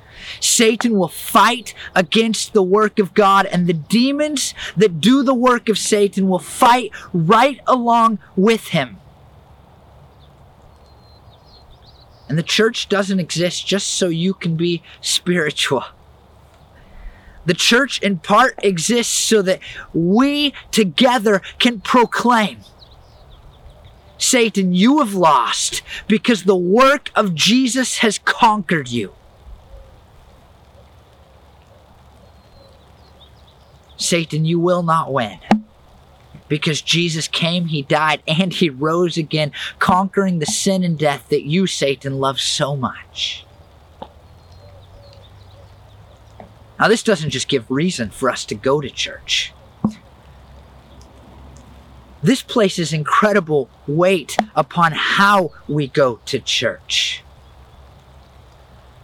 Satan 0.40 0.98
will 0.98 1.08
fight 1.08 1.74
against 1.94 2.52
the 2.52 2.62
work 2.62 2.98
of 2.98 3.14
God, 3.14 3.46
and 3.46 3.66
the 3.66 3.72
demons 3.72 4.54
that 4.76 5.00
do 5.00 5.22
the 5.22 5.34
work 5.34 5.68
of 5.68 5.78
Satan 5.78 6.28
will 6.28 6.38
fight 6.38 6.90
right 7.12 7.60
along 7.66 8.18
with 8.36 8.68
him. 8.68 8.98
And 12.28 12.38
the 12.38 12.44
church 12.44 12.88
doesn't 12.88 13.18
exist 13.18 13.66
just 13.66 13.88
so 13.88 14.08
you 14.08 14.34
can 14.34 14.56
be 14.56 14.82
spiritual. 15.00 15.84
The 17.44 17.54
church, 17.54 18.00
in 18.02 18.18
part, 18.18 18.54
exists 18.62 19.12
so 19.12 19.42
that 19.42 19.60
we 19.92 20.54
together 20.70 21.42
can 21.58 21.80
proclaim 21.80 22.58
Satan, 24.20 24.74
you 24.74 24.98
have 24.98 25.14
lost 25.14 25.82
because 26.06 26.44
the 26.44 26.56
work 26.56 27.10
of 27.16 27.34
Jesus 27.34 27.98
has 27.98 28.18
conquered 28.18 28.88
you. 28.88 29.14
Satan, 34.00 34.44
you 34.44 34.58
will 34.58 34.82
not 34.82 35.12
win. 35.12 35.38
Because 36.48 36.80
Jesus 36.80 37.28
came, 37.28 37.66
he 37.66 37.82
died, 37.82 38.22
and 38.26 38.52
he 38.52 38.70
rose 38.70 39.16
again, 39.16 39.52
conquering 39.78 40.38
the 40.38 40.46
sin 40.46 40.82
and 40.82 40.98
death 40.98 41.28
that 41.28 41.44
you, 41.44 41.66
Satan, 41.66 42.18
love 42.18 42.40
so 42.40 42.74
much. 42.74 43.44
Now, 46.78 46.88
this 46.88 47.02
doesn't 47.02 47.30
just 47.30 47.46
give 47.46 47.70
reason 47.70 48.10
for 48.10 48.30
us 48.30 48.44
to 48.46 48.54
go 48.54 48.80
to 48.80 48.88
church. 48.88 49.52
This 52.22 52.42
places 52.42 52.92
incredible 52.92 53.68
weight 53.86 54.36
upon 54.56 54.92
how 54.92 55.52
we 55.68 55.88
go 55.88 56.20
to 56.26 56.38
church. 56.38 57.22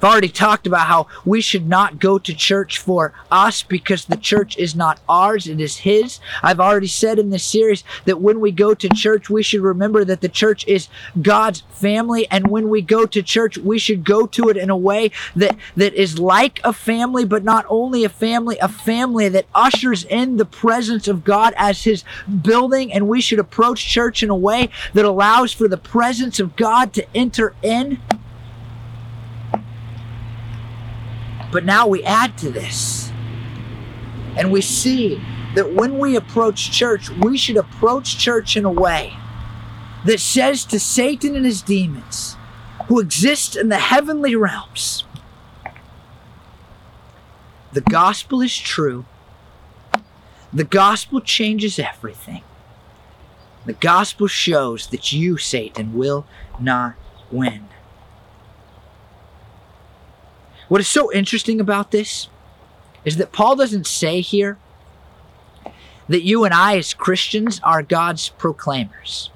Already 0.07 0.29
talked 0.29 0.69
about 0.69 0.87
how 0.87 1.09
we 1.25 1.41
should 1.41 1.67
not 1.67 1.99
go 1.99 2.17
to 2.17 2.33
church 2.33 2.79
for 2.79 3.13
us 3.29 3.65
because 3.65 4.05
the 4.05 4.17
church 4.17 4.57
is 4.57 4.77
not 4.77 5.01
ours, 5.09 5.49
it 5.49 5.61
is 5.61 5.79
His. 5.79 6.21
I've 6.45 6.61
already 6.61 6.87
said 6.87 7.19
in 7.19 7.31
this 7.31 7.43
series 7.43 7.83
that 8.05 8.21
when 8.21 8.39
we 8.39 8.53
go 8.53 8.73
to 8.73 8.89
church, 8.91 9.29
we 9.29 9.43
should 9.43 9.63
remember 9.63 10.05
that 10.05 10.21
the 10.21 10.29
church 10.29 10.65
is 10.69 10.87
God's 11.21 11.65
family. 11.71 12.29
And 12.31 12.47
when 12.47 12.69
we 12.69 12.83
go 12.83 13.05
to 13.05 13.21
church, 13.21 13.59
we 13.59 13.81
should 13.81 14.05
go 14.05 14.29
to 14.29 14.49
it 14.49 14.57
in 14.57 14.71
a 14.71 14.77
way 14.77 15.11
that, 15.35 15.57
that 15.75 15.93
is 15.95 16.21
like 16.21 16.61
a 16.63 16.73
family, 16.73 17.25
but 17.25 17.43
not 17.43 17.67
only 17.69 18.05
a 18.05 18.09
family, 18.09 18.59
a 18.59 18.69
family 18.69 19.29
that 19.29 19.47
ushers 19.57 20.05
in 20.05 20.37
the 20.37 20.45
presence 20.47 21.09
of 21.09 21.25
God 21.25 21.53
as 21.57 21.83
His 21.83 22.05
building. 22.43 22.93
And 22.93 23.09
we 23.09 23.21
should 23.21 23.41
approach 23.41 23.85
church 23.85 24.23
in 24.23 24.31
a 24.31 24.37
way 24.37 24.71
that 24.95 25.05
allows 25.05 25.53
for 25.53 25.67
the 25.67 25.77
presence 25.77 26.39
of 26.39 26.55
God 26.55 26.93
to 26.93 27.05
enter 27.13 27.57
in. 27.61 27.99
But 31.53 31.65
now 31.65 31.87
we 31.87 32.03
add 32.05 32.37
to 32.39 32.51
this. 32.51 33.11
And 34.37 34.53
we 34.53 34.61
see 34.61 35.21
that 35.55 35.73
when 35.73 35.99
we 35.99 36.17
approach 36.17 36.71
church, 36.71 37.09
we 37.11 37.39
should 37.39 37.57
approach 37.57 38.19
church 38.19 38.57
in 38.57 38.65
a 38.65 38.71
way 38.71 39.15
that 40.05 40.21
says 40.21 40.65
to 40.67 40.79
Satan 40.79 41.35
and 41.35 41.45
his 41.45 41.63
demons 41.63 42.37
who 42.89 43.01
exist 43.01 43.57
in 43.57 43.69
the 43.69 43.79
heavenly 43.79 44.37
realms 44.37 45.05
the 47.77 47.83
gospel 47.83 48.41
is 48.41 48.57
true. 48.57 49.05
The 50.51 50.65
gospel 50.65 51.21
changes 51.21 51.79
everything. 51.79 52.43
The 53.67 53.75
gospel 53.75 54.29
shows 54.29 54.87
that 54.87 55.13
you, 55.13 55.37
Satan, 55.37 55.93
will 55.93 56.27
not 56.59 56.95
win. 57.31 57.69
What 60.69 60.81
is 60.81 60.89
so 60.89 61.13
interesting 61.13 61.61
about 61.61 61.91
this 61.91 62.29
is 63.05 63.17
that 63.19 63.33
Paul 63.33 63.57
doesn't 63.57 63.87
say 63.87 64.21
here 64.21 64.59
that 66.09 66.23
you 66.23 66.45
and 66.45 66.53
I, 66.53 66.77
as 66.77 66.95
Christians, 66.95 67.61
are 67.63 67.83
God's 67.83 68.29
proclaimers. 68.31 69.31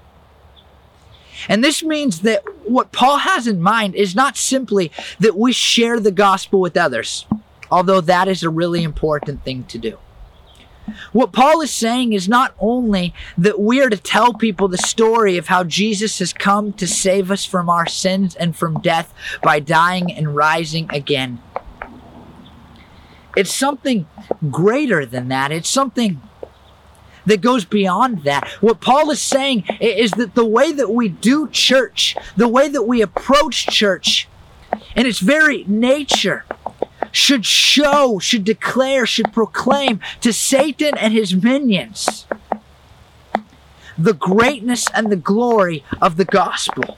And 1.49 1.64
this 1.64 1.83
means 1.83 2.21
that 2.21 2.43
what 2.64 2.93
Paul 2.93 3.19
has 3.19 3.47
in 3.47 3.62
mind 3.62 3.95
is 3.95 4.14
not 4.14 4.37
simply 4.37 4.90
that 5.19 5.37
we 5.37 5.53
share 5.53 5.99
the 5.99 6.11
gospel 6.11 6.61
with 6.61 6.77
others, 6.77 7.27
although 7.71 8.01
that 8.03 8.29
is 8.29 8.43
a 8.43 8.51
really 8.51 8.83
important 8.83 9.45
thing 9.45 9.64
to 9.64 9.79
do. 9.79 9.99
What 11.12 11.33
Paul 11.33 11.61
is 11.61 11.71
saying 11.71 12.12
is 12.12 12.29
not 12.29 12.55
only 12.59 13.14
that 13.38 13.61
we 13.61 13.81
are 13.81 13.90
to 13.90 13.97
tell 13.97 14.35
people 14.35 14.69
the 14.69 14.79
story 14.79 15.37
of 15.37 15.49
how 15.49 15.64
Jesus 15.64 16.19
has 16.19 16.33
come 16.33 16.73
to 16.75 16.87
save 16.87 17.31
us 17.31 17.45
from 17.45 17.69
our 17.69 17.87
sins 17.87 18.35
and 18.35 18.57
from 18.57 18.81
death 18.81 19.12
by 19.43 19.61
dying 19.61 20.12
and 20.12 20.35
rising 20.35 20.88
again. 20.93 21.40
It's 23.37 23.55
something 23.55 24.07
greater 24.51 25.07
than 25.07 25.29
that. 25.29 25.53
It's 25.53 25.71
something 25.71 26.21
that 27.27 27.40
goes 27.40 27.64
beyond 27.64 28.25
that. 28.25 28.49
What 28.61 28.81
Paul 28.81 29.11
is 29.11 29.23
saying 29.23 29.64
is 29.81 30.11
that 30.12 30.35
the 30.35 30.45
way 30.45 30.73
that 30.73 30.90
we 30.90 31.09
do 31.09 31.49
church, 31.49 32.16
the 32.37 32.49
way 32.49 32.69
that 32.69 32.83
we 32.83 33.03
approach 33.03 33.66
church, 33.66 34.29
and 34.97 35.07
its 35.07 35.21
very 35.21 35.64
nature, 35.64 36.45
should 37.12 37.44
show, 37.44 38.18
should 38.18 38.44
declare, 38.44 39.07
should 39.07 39.33
proclaim 39.33 40.01
to 40.20 40.33
Satan 40.33 40.96
and 40.96 41.12
his 41.12 41.35
minions 41.35 42.27
the 44.03 44.14
greatness 44.14 44.87
and 44.94 45.12
the 45.12 45.16
glory 45.16 45.85
of 46.01 46.16
the 46.16 46.25
gospel. 46.25 46.96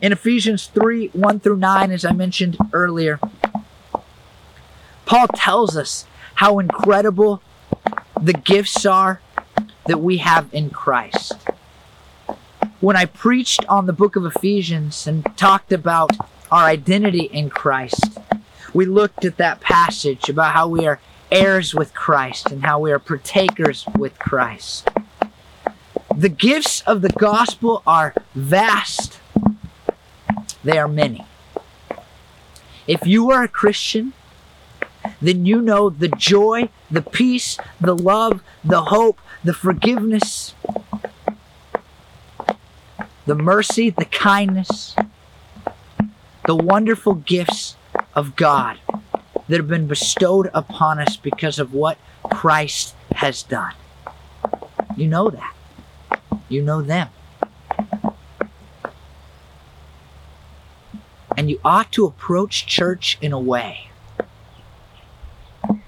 In 0.00 0.10
Ephesians 0.10 0.66
3 0.68 1.08
1 1.08 1.40
through 1.40 1.58
9, 1.58 1.90
as 1.92 2.04
I 2.04 2.12
mentioned 2.12 2.56
earlier, 2.72 3.20
Paul 5.04 5.28
tells 5.28 5.76
us 5.76 6.06
how 6.36 6.58
incredible 6.58 7.42
the 8.20 8.32
gifts 8.32 8.86
are 8.86 9.20
that 9.86 10.00
we 10.00 10.18
have 10.18 10.48
in 10.52 10.70
Christ. 10.70 11.34
When 12.82 12.96
I 12.96 13.04
preached 13.04 13.64
on 13.68 13.86
the 13.86 13.92
book 13.92 14.16
of 14.16 14.26
Ephesians 14.26 15.06
and 15.06 15.24
talked 15.36 15.72
about 15.72 16.16
our 16.50 16.64
identity 16.64 17.26
in 17.26 17.48
Christ, 17.48 18.18
we 18.74 18.86
looked 18.86 19.24
at 19.24 19.36
that 19.36 19.60
passage 19.60 20.28
about 20.28 20.52
how 20.52 20.66
we 20.66 20.84
are 20.88 20.98
heirs 21.30 21.76
with 21.76 21.94
Christ 21.94 22.50
and 22.50 22.64
how 22.64 22.80
we 22.80 22.90
are 22.90 22.98
partakers 22.98 23.86
with 23.96 24.18
Christ. 24.18 24.88
The 26.12 26.28
gifts 26.28 26.80
of 26.80 27.02
the 27.02 27.10
gospel 27.10 27.84
are 27.86 28.16
vast, 28.34 29.20
they 30.64 30.76
are 30.76 30.88
many. 30.88 31.24
If 32.88 33.06
you 33.06 33.30
are 33.30 33.44
a 33.44 33.48
Christian, 33.48 34.12
then 35.20 35.46
you 35.46 35.62
know 35.62 35.88
the 35.88 36.08
joy, 36.08 36.68
the 36.90 37.02
peace, 37.02 37.58
the 37.80 37.94
love, 37.94 38.42
the 38.64 38.86
hope, 38.86 39.20
the 39.44 39.54
forgiveness, 39.54 40.56
the 43.26 43.34
mercy, 43.34 43.90
the 43.90 44.04
kindness, 44.04 44.96
the 46.46 46.56
wonderful 46.56 47.14
gifts 47.14 47.76
of 48.14 48.36
God 48.36 48.78
that 49.48 49.56
have 49.56 49.68
been 49.68 49.86
bestowed 49.86 50.50
upon 50.54 50.98
us 50.98 51.16
because 51.16 51.58
of 51.58 51.72
what 51.72 51.98
Christ 52.30 52.94
has 53.12 53.42
done. 53.42 53.74
You 54.96 55.08
know 55.08 55.30
that. 55.30 55.54
You 56.48 56.62
know 56.62 56.82
them. 56.82 57.08
And 61.36 61.50
you 61.50 61.60
ought 61.64 61.90
to 61.92 62.04
approach 62.04 62.66
church 62.66 63.18
in 63.20 63.32
a 63.32 63.38
way 63.38 63.88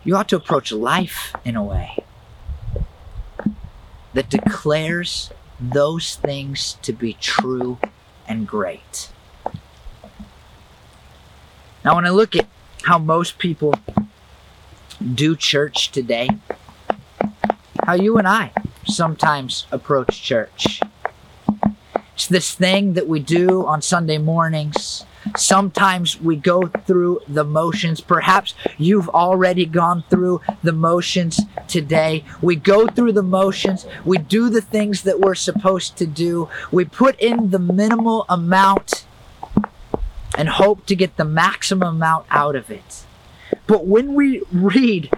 you 0.04 0.14
ought 0.14 0.28
to 0.28 0.36
approach 0.36 0.70
life 0.70 1.34
in 1.44 1.56
a 1.56 1.64
way 1.64 1.96
that 4.12 4.28
declares 4.28 5.32
those 5.72 6.16
things 6.16 6.78
to 6.82 6.92
be 6.92 7.14
true 7.14 7.78
and 8.26 8.46
great. 8.46 9.10
Now, 11.84 11.96
when 11.96 12.06
I 12.06 12.10
look 12.10 12.34
at 12.34 12.48
how 12.84 12.98
most 12.98 13.38
people 13.38 13.74
do 15.14 15.36
church 15.36 15.90
today, 15.92 16.28
how 17.84 17.94
you 17.94 18.16
and 18.16 18.26
I 18.26 18.52
sometimes 18.86 19.66
approach 19.70 20.22
church. 20.22 20.80
It's 22.14 22.26
this 22.26 22.54
thing 22.54 22.94
that 22.94 23.08
we 23.08 23.20
do 23.20 23.66
on 23.66 23.82
Sunday 23.82 24.18
mornings 24.18 25.04
Sometimes 25.36 26.20
we 26.20 26.36
go 26.36 26.66
through 26.66 27.20
the 27.28 27.44
motions. 27.44 28.00
Perhaps 28.00 28.54
you've 28.78 29.08
already 29.08 29.66
gone 29.66 30.04
through 30.10 30.40
the 30.62 30.72
motions 30.72 31.40
today. 31.68 32.24
We 32.42 32.56
go 32.56 32.86
through 32.86 33.12
the 33.12 33.22
motions. 33.22 33.86
We 34.04 34.18
do 34.18 34.48
the 34.48 34.60
things 34.60 35.02
that 35.02 35.20
we're 35.20 35.34
supposed 35.34 35.96
to 35.98 36.06
do. 36.06 36.48
We 36.70 36.84
put 36.84 37.18
in 37.20 37.50
the 37.50 37.58
minimal 37.58 38.26
amount 38.28 39.06
and 40.36 40.48
hope 40.48 40.86
to 40.86 40.96
get 40.96 41.16
the 41.16 41.24
maximum 41.24 41.96
amount 41.96 42.26
out 42.30 42.56
of 42.56 42.70
it. 42.70 43.04
But 43.66 43.86
when 43.86 44.14
we 44.14 44.42
read 44.52 45.10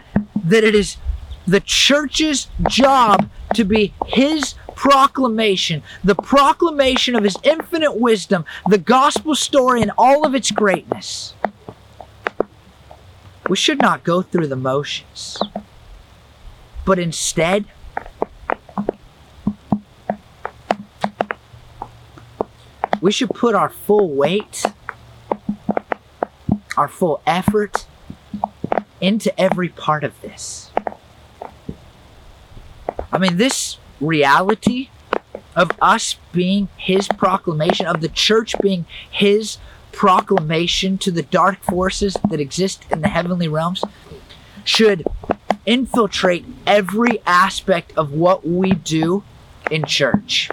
that 0.44 0.62
it 0.62 0.74
is 0.74 0.98
the 1.46 1.60
church's 1.60 2.48
job 2.68 3.30
to 3.54 3.64
be 3.64 3.94
his 4.06 4.54
proclamation, 4.76 5.82
the 6.04 6.14
proclamation 6.14 7.16
of 7.16 7.24
his 7.24 7.36
infinite 7.42 7.96
wisdom, 7.96 8.44
the 8.68 8.78
gospel 8.78 9.34
story 9.34 9.82
in 9.82 9.90
all 9.98 10.24
of 10.24 10.34
its 10.34 10.52
greatness. 10.52 11.34
We 13.48 13.56
should 13.56 13.80
not 13.80 14.04
go 14.04 14.22
through 14.22 14.46
the 14.46 14.56
motions, 14.56 15.40
but 16.84 16.98
instead, 16.98 17.64
we 23.00 23.10
should 23.10 23.30
put 23.30 23.54
our 23.54 23.70
full 23.70 24.14
weight, 24.14 24.64
our 26.76 26.88
full 26.88 27.22
effort 27.26 27.86
into 29.00 29.38
every 29.40 29.70
part 29.70 30.04
of 30.04 30.20
this. 30.20 30.70
I 33.12 33.18
mean, 33.18 33.38
this 33.38 33.78
reality 34.00 34.90
of 35.54 35.70
us 35.80 36.16
being 36.32 36.68
his 36.76 37.08
proclamation, 37.08 37.86
of 37.86 38.00
the 38.00 38.08
church 38.08 38.54
being 38.60 38.86
his 39.10 39.58
proclamation 39.92 40.98
to 40.98 41.10
the 41.10 41.22
dark 41.22 41.62
forces 41.62 42.16
that 42.28 42.40
exist 42.40 42.84
in 42.90 43.00
the 43.00 43.08
heavenly 43.08 43.48
realms, 43.48 43.82
should 44.64 45.04
infiltrate 45.64 46.44
every 46.66 47.22
aspect 47.26 47.92
of 47.96 48.12
what 48.12 48.46
we 48.46 48.72
do 48.72 49.24
in 49.70 49.84
church. 49.84 50.50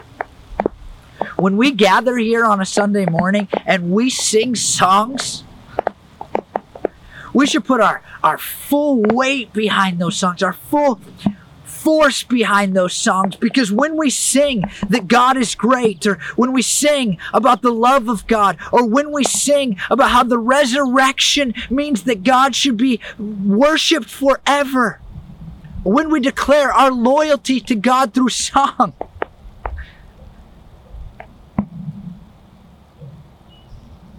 When 1.38 1.58
we 1.58 1.72
gather 1.72 2.18
here 2.18 2.46
on 2.46 2.62
a 2.62 2.66
Sunday 2.66 3.06
morning 3.06 3.48
and 3.66 3.92
we 3.92 4.10
sing 4.10 4.56
songs, 4.56 5.44
we 7.34 7.48
should 7.48 7.66
put 7.66 7.82
our, 7.82 8.02
our 8.24 8.38
full 8.38 9.02
weight 9.02 9.52
behind 9.52 10.00
those 10.00 10.16
songs, 10.16 10.42
our 10.42 10.54
full 10.54 11.02
force 11.84 12.24
behind 12.24 12.76
those 12.76 12.94
songs. 12.94 13.36
Because 13.36 13.72
when 13.72 13.98
we 13.98 14.10
sing 14.10 14.64
that 14.90 15.08
God 15.08 15.36
is 15.36 15.54
great, 15.54 16.06
or 16.06 16.16
when 16.36 16.54
we 16.54 16.62
sing 16.62 17.18
about 17.34 17.62
the 17.62 17.72
love 17.72 18.08
of 18.08 18.26
God, 18.26 18.58
or 18.72 18.88
when 18.88 19.12
we 19.12 19.24
sing 19.24 19.78
about 19.90 20.12
how 20.12 20.24
the 20.24 20.40
resurrection 20.40 21.54
means 21.70 22.04
that 22.04 22.24
God 22.24 22.56
should 22.56 22.78
be 22.78 23.02
worshiped 23.20 24.10
forever, 24.10 25.02
when 25.84 26.10
we 26.10 26.22
declare 26.22 26.72
our 26.72 26.92
loyalty 26.92 27.60
to 27.60 27.76
God 27.76 28.14
through 28.14 28.30
song, 28.30 28.94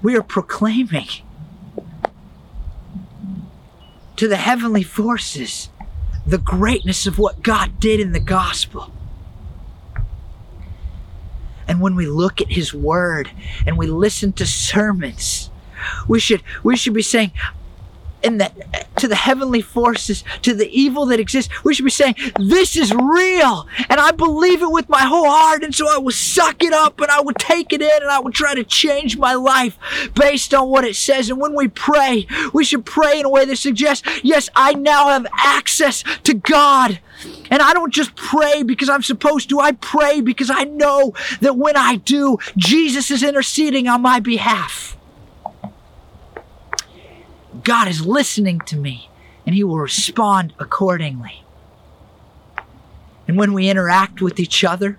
we 0.02 0.14
are 0.14 0.22
proclaiming 0.22 1.08
to 4.16 4.28
the 4.28 4.36
heavenly 4.36 4.82
forces 4.82 5.70
the 6.26 6.38
greatness 6.38 7.06
of 7.06 7.18
what 7.18 7.42
God 7.42 7.78
did 7.80 8.00
in 8.00 8.12
the 8.12 8.20
gospel. 8.20 8.92
And 11.66 11.80
when 11.80 11.94
we 11.96 12.06
look 12.06 12.40
at 12.40 12.52
his 12.52 12.74
word 12.74 13.30
and 13.66 13.76
we 13.78 13.86
listen 13.86 14.32
to 14.34 14.46
sermons, 14.46 15.50
we 16.08 16.20
should 16.20 16.42
we 16.62 16.76
should 16.76 16.94
be 16.94 17.02
saying, 17.02 17.32
in 18.24 18.38
the 18.38 18.50
to 18.96 19.08
the 19.08 19.14
heavenly 19.14 19.60
forces, 19.60 20.24
to 20.42 20.54
the 20.54 20.68
evil 20.68 21.06
that 21.06 21.20
exists. 21.20 21.52
We 21.64 21.74
should 21.74 21.84
be 21.84 21.90
saying, 21.90 22.16
This 22.38 22.76
is 22.76 22.92
real, 22.94 23.66
and 23.88 24.00
I 24.00 24.12
believe 24.12 24.62
it 24.62 24.70
with 24.70 24.88
my 24.88 25.02
whole 25.02 25.28
heart, 25.28 25.62
and 25.62 25.74
so 25.74 25.88
I 25.88 25.98
will 25.98 26.12
suck 26.12 26.62
it 26.62 26.72
up 26.72 27.00
and 27.00 27.10
I 27.10 27.20
will 27.20 27.34
take 27.34 27.72
it 27.72 27.82
in 27.82 28.02
and 28.02 28.10
I 28.10 28.20
will 28.20 28.32
try 28.32 28.54
to 28.54 28.64
change 28.64 29.18
my 29.18 29.34
life 29.34 29.78
based 30.14 30.54
on 30.54 30.68
what 30.68 30.84
it 30.84 30.96
says. 30.96 31.30
And 31.30 31.40
when 31.40 31.54
we 31.54 31.68
pray, 31.68 32.26
we 32.52 32.64
should 32.64 32.84
pray 32.84 33.20
in 33.20 33.26
a 33.26 33.30
way 33.30 33.44
that 33.44 33.56
suggests, 33.56 34.08
Yes, 34.22 34.48
I 34.56 34.74
now 34.74 35.08
have 35.08 35.26
access 35.36 36.02
to 36.24 36.34
God. 36.34 37.00
And 37.50 37.62
I 37.62 37.72
don't 37.72 37.92
just 37.92 38.16
pray 38.16 38.62
because 38.62 38.88
I'm 38.88 39.02
supposed 39.02 39.48
to. 39.50 39.60
I 39.60 39.72
pray 39.72 40.20
because 40.20 40.50
I 40.50 40.64
know 40.64 41.14
that 41.40 41.56
when 41.56 41.76
I 41.76 41.96
do, 41.96 42.38
Jesus 42.56 43.10
is 43.10 43.22
interceding 43.22 43.86
on 43.86 44.02
my 44.02 44.20
behalf. 44.20 44.96
God 47.64 47.88
is 47.88 48.06
listening 48.06 48.60
to 48.60 48.76
me 48.76 49.08
and 49.46 49.54
he 49.54 49.64
will 49.64 49.78
respond 49.78 50.52
accordingly. 50.58 51.42
And 53.26 53.38
when 53.38 53.54
we 53.54 53.68
interact 53.68 54.20
with 54.20 54.38
each 54.38 54.62
other, 54.62 54.98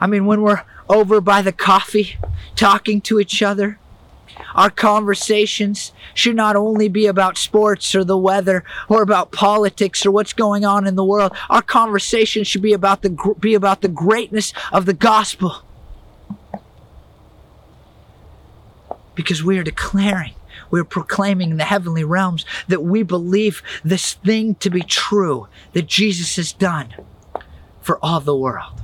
I 0.00 0.06
mean, 0.06 0.26
when 0.26 0.42
we're 0.42 0.62
over 0.88 1.20
by 1.20 1.40
the 1.40 1.52
coffee 1.52 2.16
talking 2.56 3.00
to 3.02 3.20
each 3.20 3.42
other, 3.42 3.78
our 4.54 4.70
conversations 4.70 5.92
should 6.12 6.34
not 6.34 6.56
only 6.56 6.88
be 6.88 7.06
about 7.06 7.38
sports 7.38 7.94
or 7.94 8.04
the 8.04 8.18
weather 8.18 8.64
or 8.88 9.02
about 9.02 9.30
politics 9.30 10.04
or 10.04 10.10
what's 10.10 10.32
going 10.32 10.64
on 10.64 10.86
in 10.86 10.96
the 10.96 11.04
world. 11.04 11.32
Our 11.48 11.62
conversation 11.62 12.42
should 12.42 12.62
be 12.62 12.72
about 12.72 13.02
the 13.02 13.34
be 13.38 13.54
about 13.54 13.80
the 13.80 13.88
greatness 13.88 14.52
of 14.72 14.86
the 14.86 14.92
gospel 14.92 15.62
because 19.14 19.42
we 19.42 19.58
are 19.58 19.62
declaring, 19.62 20.34
we 20.70 20.80
are 20.80 20.84
proclaiming 20.84 21.50
in 21.50 21.56
the 21.56 21.64
heavenly 21.64 22.04
realms 22.04 22.44
that 22.68 22.82
we 22.82 23.02
believe 23.02 23.62
this 23.84 24.14
thing 24.14 24.54
to 24.56 24.70
be 24.70 24.82
true 24.82 25.48
that 25.72 25.86
Jesus 25.86 26.36
has 26.36 26.52
done 26.52 26.94
for 27.80 27.98
all 28.02 28.20
the 28.20 28.36
world. 28.36 28.80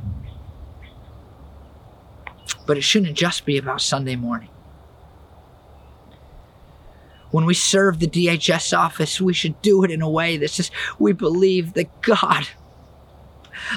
But 2.67 2.77
it 2.77 2.83
shouldn't 2.83 3.17
just 3.17 3.45
be 3.45 3.57
about 3.57 3.81
Sunday 3.81 4.17
morning. 4.17 4.51
When 7.31 7.45
we 7.45 7.55
serve 7.55 7.99
the 7.99 8.09
DHS 8.09 8.77
office, 8.77 9.21
we 9.21 9.33
should 9.33 9.61
do 9.63 9.85
it 9.85 9.91
in 9.91 10.03
a 10.03 10.11
way 10.11 10.37
that 10.37 10.51
says 10.51 10.71
we 10.99 11.13
believe 11.13 11.75
that 11.75 12.03
God 12.03 12.49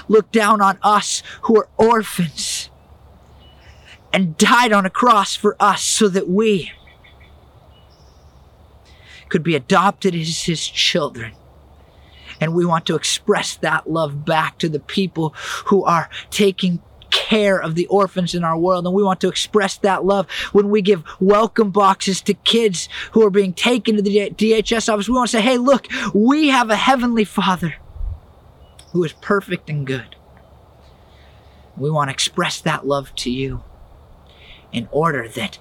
looked 0.07 0.31
down 0.31 0.61
on 0.61 0.79
us 0.81 1.21
who 1.43 1.57
are 1.57 1.69
orphans 1.77 2.52
and 4.13 4.37
died 4.37 4.71
on 4.71 4.85
a 4.85 4.89
cross 4.91 5.35
for 5.35 5.57
us 5.59 5.81
so 5.81 6.07
that 6.07 6.29
we 6.29 6.71
could 9.27 9.43
be 9.43 9.55
adopted 9.55 10.13
as 10.13 10.43
his 10.43 10.65
children. 10.65 11.33
And 12.39 12.53
we 12.53 12.65
want 12.65 12.85
to 12.85 12.95
express 12.95 13.55
that 13.57 13.89
love 13.89 14.25
back 14.25 14.59
to 14.59 14.69
the 14.69 14.79
people 14.79 15.33
who 15.65 15.83
are 15.83 16.09
taking 16.29 16.81
care 17.09 17.59
of 17.59 17.75
the 17.75 17.87
orphans 17.87 18.35
in 18.35 18.43
our 18.43 18.57
world. 18.57 18.85
And 18.85 18.93
we 18.93 19.03
want 19.03 19.21
to 19.21 19.29
express 19.29 19.77
that 19.77 20.05
love 20.05 20.29
when 20.51 20.69
we 20.69 20.81
give 20.81 21.03
welcome 21.19 21.71
boxes 21.71 22.21
to 22.21 22.33
kids 22.33 22.89
who 23.11 23.25
are 23.25 23.29
being 23.31 23.53
taken 23.53 23.95
to 23.95 24.01
the 24.01 24.29
DHS 24.29 24.91
office. 24.91 25.07
We 25.07 25.15
want 25.15 25.29
to 25.29 25.37
say, 25.37 25.41
hey, 25.41 25.57
look, 25.57 25.87
we 26.13 26.49
have 26.49 26.69
a 26.69 26.75
heavenly 26.75 27.23
father 27.23 27.75
who 28.91 29.03
is 29.03 29.13
perfect 29.13 29.69
and 29.69 29.87
good. 29.87 30.15
We 31.75 31.89
want 31.89 32.09
to 32.09 32.13
express 32.13 32.61
that 32.61 32.85
love 32.85 33.15
to 33.15 33.31
you 33.31 33.63
in 34.73 34.89
order 34.91 35.27
that 35.27 35.57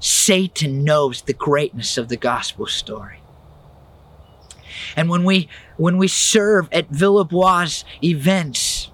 Satan 0.00 0.84
knows 0.84 1.22
the 1.22 1.32
greatness 1.32 1.96
of 1.96 2.08
the 2.08 2.16
gospel 2.16 2.66
story. 2.66 3.20
And 4.96 5.08
when 5.08 5.24
we 5.24 5.48
when 5.76 5.98
we 5.98 6.08
serve 6.08 6.68
at 6.72 6.90
Villebois 6.90 7.84
events, 8.02 8.90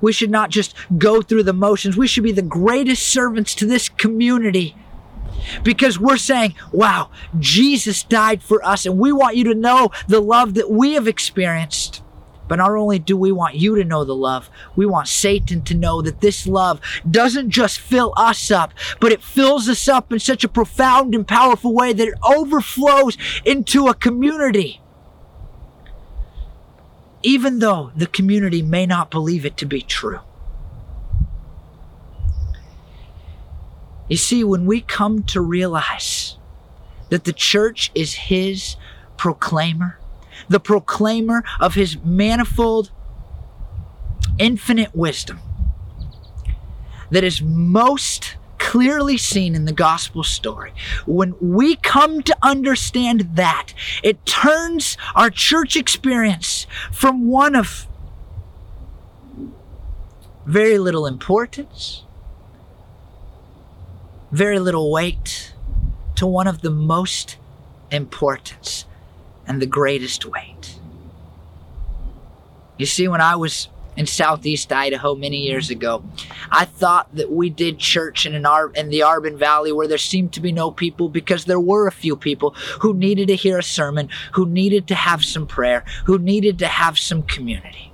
we 0.00 0.12
should 0.12 0.30
not 0.30 0.50
just 0.50 0.74
go 0.96 1.22
through 1.22 1.44
the 1.44 1.52
motions. 1.52 1.96
We 1.96 2.06
should 2.06 2.24
be 2.24 2.32
the 2.32 2.42
greatest 2.42 3.08
servants 3.08 3.54
to 3.56 3.66
this 3.66 3.88
community 3.88 4.76
because 5.62 5.98
we're 5.98 6.16
saying, 6.16 6.54
wow, 6.72 7.10
Jesus 7.38 8.02
died 8.02 8.42
for 8.42 8.64
us, 8.64 8.86
and 8.86 8.98
we 8.98 9.12
want 9.12 9.36
you 9.36 9.44
to 9.44 9.54
know 9.54 9.90
the 10.06 10.20
love 10.20 10.54
that 10.54 10.70
we 10.70 10.94
have 10.94 11.08
experienced. 11.08 12.02
But 12.48 12.56
not 12.56 12.70
only 12.70 12.98
do 12.98 13.16
we 13.16 13.30
want 13.30 13.54
you 13.54 13.76
to 13.76 13.84
know 13.84 14.04
the 14.04 14.14
love, 14.14 14.50
we 14.74 14.86
want 14.86 15.08
Satan 15.08 15.62
to 15.62 15.74
know 15.74 16.02
that 16.02 16.20
this 16.20 16.46
love 16.46 16.80
doesn't 17.08 17.50
just 17.50 17.78
fill 17.78 18.12
us 18.16 18.50
up, 18.50 18.72
but 19.00 19.12
it 19.12 19.22
fills 19.22 19.68
us 19.68 19.88
up 19.88 20.12
in 20.12 20.18
such 20.18 20.44
a 20.44 20.48
profound 20.48 21.14
and 21.14 21.26
powerful 21.26 21.74
way 21.74 21.92
that 21.92 22.08
it 22.08 22.14
overflows 22.22 23.16
into 23.44 23.86
a 23.86 23.94
community 23.94 24.80
even 27.22 27.58
though 27.58 27.90
the 27.96 28.06
community 28.06 28.62
may 28.62 28.86
not 28.86 29.10
believe 29.10 29.44
it 29.44 29.56
to 29.56 29.66
be 29.66 29.82
true. 29.82 30.20
You 34.08 34.16
see, 34.16 34.42
when 34.42 34.64
we 34.64 34.80
come 34.80 35.22
to 35.24 35.40
realize 35.40 36.36
that 37.10 37.24
the 37.24 37.32
church 37.32 37.90
is 37.94 38.14
His 38.14 38.76
proclaimer, 39.16 39.98
the 40.48 40.60
proclaimer 40.60 41.44
of 41.60 41.74
His 41.74 41.98
manifold, 42.02 42.90
infinite 44.38 44.94
wisdom, 44.94 45.40
that 47.10 47.24
is 47.24 47.40
most 47.42 48.36
clearly 48.58 49.16
seen 49.16 49.54
in 49.54 49.64
the 49.64 49.72
gospel 49.72 50.22
story. 50.22 50.72
When 51.06 51.34
we 51.40 51.76
come 51.76 52.22
to 52.22 52.36
understand 52.42 53.36
that, 53.36 53.72
it 54.02 54.26
turns 54.26 54.98
our 55.14 55.30
church 55.30 55.74
experience 55.76 56.66
from 56.92 57.28
one 57.28 57.54
of 57.54 57.86
very 60.44 60.78
little 60.78 61.06
importance, 61.06 62.04
very 64.30 64.58
little 64.58 64.90
weight, 64.90 65.54
to 66.16 66.26
one 66.26 66.46
of 66.46 66.62
the 66.62 66.70
most 66.70 67.38
importance 67.90 68.84
and 69.48 69.60
the 69.60 69.66
greatest 69.66 70.24
weight. 70.24 70.78
You 72.76 72.86
see, 72.86 73.08
when 73.08 73.20
I 73.20 73.34
was 73.34 73.68
in 73.98 74.06
southeast 74.06 74.72
Idaho 74.72 75.16
many 75.16 75.38
years 75.38 75.70
ago. 75.70 76.04
I 76.52 76.64
thought 76.66 77.12
that 77.16 77.32
we 77.32 77.50
did 77.50 77.80
church 77.80 78.26
in 78.26 78.34
an 78.34 78.46
Ar- 78.46 78.70
in 78.76 78.90
the 78.90 79.00
Arbon 79.00 79.36
Valley 79.36 79.72
where 79.72 79.88
there 79.88 79.98
seemed 79.98 80.32
to 80.34 80.40
be 80.40 80.52
no 80.52 80.70
people 80.70 81.08
because 81.08 81.46
there 81.46 81.58
were 81.58 81.88
a 81.88 81.92
few 81.92 82.14
people 82.14 82.50
who 82.80 82.94
needed 82.94 83.26
to 83.26 83.34
hear 83.34 83.58
a 83.58 83.62
sermon, 83.62 84.08
who 84.34 84.46
needed 84.46 84.86
to 84.88 84.94
have 84.94 85.24
some 85.24 85.48
prayer, 85.48 85.84
who 86.04 86.16
needed 86.16 86.60
to 86.60 86.68
have 86.68 86.96
some 86.96 87.24
community. 87.24 87.92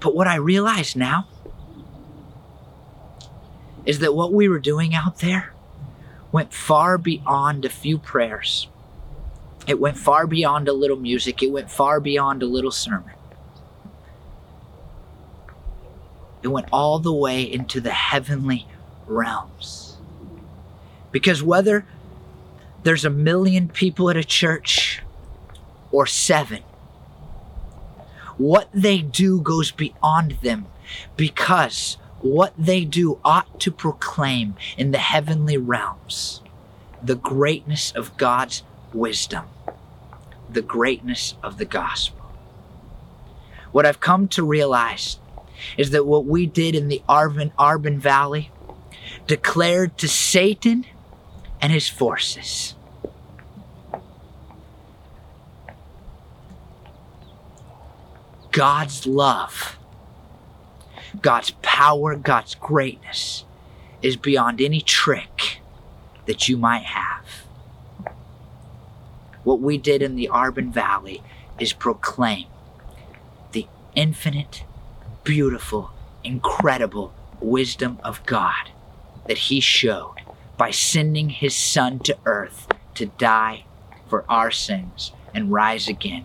But 0.00 0.14
what 0.14 0.28
I 0.28 0.36
realize 0.36 0.94
now 0.94 1.26
is 3.86 4.00
that 4.00 4.14
what 4.14 4.34
we 4.34 4.50
were 4.50 4.60
doing 4.60 4.94
out 4.94 5.20
there 5.20 5.54
went 6.38 6.52
far 6.52 6.98
beyond 6.98 7.64
a 7.64 7.68
few 7.68 7.98
prayers 7.98 8.68
it 9.68 9.78
went 9.78 9.98
far 9.98 10.26
beyond 10.26 10.66
a 10.66 10.72
little 10.72 10.96
music, 10.96 11.42
it 11.42 11.52
went 11.52 11.70
far 11.70 12.00
beyond 12.00 12.42
a 12.42 12.46
little 12.46 12.70
sermon. 12.70 13.12
It 16.42 16.48
went 16.48 16.68
all 16.72 16.98
the 16.98 17.12
way 17.12 17.42
into 17.42 17.78
the 17.78 17.90
heavenly 17.90 18.66
realms. 19.06 19.98
Because 21.12 21.42
whether 21.42 21.84
there's 22.82 23.04
a 23.04 23.10
million 23.10 23.68
people 23.68 24.08
at 24.08 24.16
a 24.16 24.24
church 24.24 25.02
or 25.92 26.06
seven, 26.06 26.62
what 28.38 28.70
they 28.72 29.02
do 29.02 29.42
goes 29.42 29.70
beyond 29.70 30.38
them 30.42 30.66
because 31.14 31.98
what 32.20 32.52
they 32.58 32.84
do 32.84 33.18
ought 33.24 33.60
to 33.60 33.70
proclaim 33.70 34.54
in 34.76 34.90
the 34.90 34.98
heavenly 34.98 35.56
realms 35.56 36.42
the 37.02 37.14
greatness 37.14 37.92
of 37.92 38.16
God's 38.16 38.62
wisdom 38.92 39.44
the 40.50 40.62
greatness 40.62 41.34
of 41.42 41.58
the 41.58 41.64
gospel. 41.64 42.18
What 43.72 43.84
I've 43.84 44.00
come 44.00 44.28
to 44.28 44.42
realize 44.42 45.18
is 45.76 45.90
that 45.90 46.06
what 46.06 46.24
we 46.24 46.46
did 46.46 46.74
in 46.74 46.88
the 46.88 47.02
Arbon, 47.08 47.52
Arbon 47.58 47.98
Valley 47.98 48.50
declared 49.26 49.98
to 49.98 50.08
Satan 50.08 50.86
and 51.60 51.72
his 51.72 51.88
forces 51.88 52.74
God's 58.50 59.06
love, 59.06 59.76
God's 61.20 61.52
power, 61.62 62.16
God's 62.16 62.54
greatness 62.54 63.44
is 64.02 64.16
beyond 64.16 64.60
any 64.60 64.80
trick 64.80 65.60
that 66.26 66.48
you 66.48 66.56
might 66.56 66.84
have. 66.84 67.24
What 69.44 69.60
we 69.60 69.78
did 69.78 70.02
in 70.02 70.16
the 70.16 70.28
Arbon 70.28 70.70
Valley 70.70 71.22
is 71.58 71.72
proclaim 71.72 72.46
the 73.52 73.66
infinite, 73.94 74.64
beautiful, 75.24 75.90
incredible 76.22 77.14
wisdom 77.40 77.98
of 78.04 78.24
God 78.26 78.70
that 79.26 79.38
He 79.38 79.60
showed 79.60 80.16
by 80.56 80.70
sending 80.70 81.30
His 81.30 81.56
Son 81.56 81.98
to 82.00 82.16
earth 82.26 82.66
to 82.94 83.06
die 83.06 83.64
for 84.08 84.24
our 84.28 84.50
sins 84.50 85.12
and 85.34 85.52
rise 85.52 85.88
again 85.88 86.24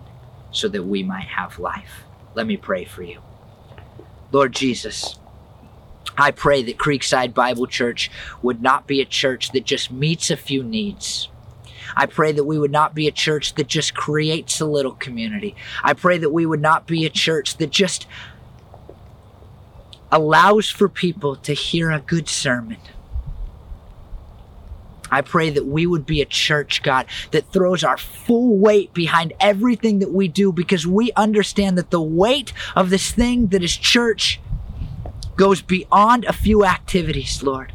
so 0.51 0.67
that 0.67 0.83
we 0.83 1.03
might 1.03 1.27
have 1.27 1.59
life. 1.59 2.03
Let 2.35 2.47
me 2.47 2.57
pray 2.57 2.85
for 2.85 3.03
you. 3.03 3.21
Lord 4.33 4.53
Jesus, 4.53 5.17
I 6.17 6.31
pray 6.31 6.61
that 6.63 6.77
Creekside 6.77 7.33
Bible 7.33 7.67
Church 7.67 8.11
would 8.41 8.61
not 8.61 8.87
be 8.87 8.99
a 8.99 9.05
church 9.05 9.51
that 9.53 9.63
just 9.63 9.91
meets 9.91 10.29
a 10.29 10.35
few 10.35 10.61
needs 10.61 11.29
I 11.95 12.05
pray 12.05 12.31
that 12.31 12.43
we 12.43 12.57
would 12.57 12.71
not 12.71 12.95
be 12.95 13.07
a 13.07 13.11
church 13.11 13.55
that 13.55 13.67
just 13.67 13.93
creates 13.93 14.59
a 14.59 14.65
little 14.65 14.93
community. 14.93 15.55
I 15.83 15.93
pray 15.93 16.17
that 16.17 16.31
we 16.31 16.45
would 16.45 16.61
not 16.61 16.87
be 16.87 17.05
a 17.05 17.09
church 17.09 17.57
that 17.57 17.69
just 17.69 18.07
allows 20.11 20.69
for 20.69 20.87
people 20.87 21.35
to 21.37 21.53
hear 21.53 21.91
a 21.91 21.99
good 21.99 22.29
sermon. 22.29 22.77
I 25.13 25.21
pray 25.21 25.49
that 25.49 25.65
we 25.65 25.85
would 25.85 26.05
be 26.05 26.21
a 26.21 26.25
church, 26.25 26.81
God, 26.83 27.05
that 27.31 27.51
throws 27.51 27.83
our 27.83 27.97
full 27.97 28.57
weight 28.57 28.93
behind 28.93 29.33
everything 29.39 29.99
that 29.99 30.11
we 30.11 30.27
do 30.27 30.51
because 30.51 30.87
we 30.87 31.11
understand 31.15 31.77
that 31.77 31.91
the 31.91 32.01
weight 32.01 32.53
of 32.75 32.89
this 32.89 33.11
thing 33.11 33.47
that 33.47 33.63
is 33.63 33.75
church 33.75 34.39
goes 35.35 35.61
beyond 35.61 36.25
a 36.25 36.33
few 36.33 36.65
activities, 36.65 37.43
Lord. 37.43 37.73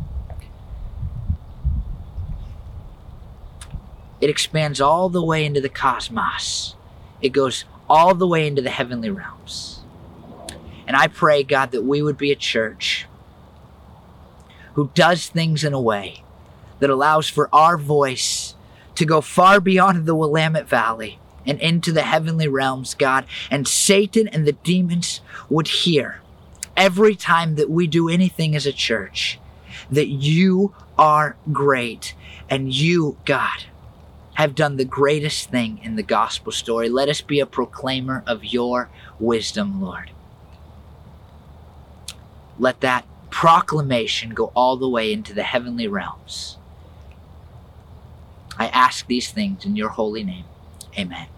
It 4.21 4.31
expands 4.31 4.81
all 4.81 5.09
the 5.09 5.25
way 5.25 5.45
into 5.45 5.61
the 5.61 5.69
cosmos. 5.69 6.75
It 7.21 7.31
goes 7.31 7.65
all 7.89 8.15
the 8.15 8.27
way 8.27 8.47
into 8.47 8.63
the 8.63 8.71
heavenly 8.71 9.11
realms. 9.11 9.81
And 10.87 10.97
I 10.97 11.07
pray, 11.07 11.43
God, 11.43 11.71
that 11.71 11.83
we 11.83 12.03
would 12.03 12.17
be 12.17 12.33
a 12.33 12.37
church 12.37 13.07
who 14.75 14.91
does 14.95 15.29
things 15.29 15.65
in 15.65 15.73
a 15.73 15.81
way 15.81 16.23
that 16.81 16.91
allows 16.91 17.29
for 17.29 17.49
our 17.53 17.77
voice 17.77 18.55
to 18.95 19.05
go 19.05 19.21
far 19.21 19.61
beyond 19.61 20.07
the 20.07 20.15
Willamette 20.15 20.69
Valley 20.69 21.19
and 21.47 21.61
into 21.61 21.93
the 21.93 22.03
heavenly 22.03 22.49
realms, 22.49 22.95
God. 22.95 23.25
And 23.51 23.67
Satan 23.67 24.29
and 24.29 24.47
the 24.47 24.53
demons 24.53 25.21
would 25.49 25.69
hear 25.69 26.21
every 26.77 27.17
time 27.17 27.57
that 27.57 27.71
we 27.71 27.87
do 27.87 28.09
anything 28.09 28.55
as 28.55 28.67
a 28.67 28.73
church 28.73 29.39
that 29.91 30.09
you 30.09 30.75
are 30.99 31.37
great 31.53 32.15
and 32.51 32.73
you, 32.73 33.17
God, 33.25 33.65
have 34.35 34.55
done 34.55 34.77
the 34.77 34.85
greatest 34.85 35.51
thing 35.51 35.81
in 35.83 35.97
the 35.97 36.03
gospel 36.03 36.53
story. 36.53 36.89
Let 36.89 37.09
us 37.09 37.21
be 37.21 37.41
a 37.41 37.47
proclaimer 37.47 38.23
of 38.27 38.45
your 38.45 38.89
wisdom, 39.19 39.81
Lord. 39.81 40.11
Let 42.59 42.81
that 42.81 43.07
proclamation 43.31 44.31
go 44.31 44.53
all 44.55 44.77
the 44.77 44.89
way 44.89 45.13
into 45.13 45.33
the 45.33 45.43
heavenly 45.43 45.89
realms. 45.89 46.58
I 48.59 48.69
ask 48.69 49.07
these 49.07 49.33
things 49.33 49.65
in 49.65 49.77
your 49.77 49.91
holy 49.91 50.25
name. 50.25 50.47
Amen. 50.99 51.29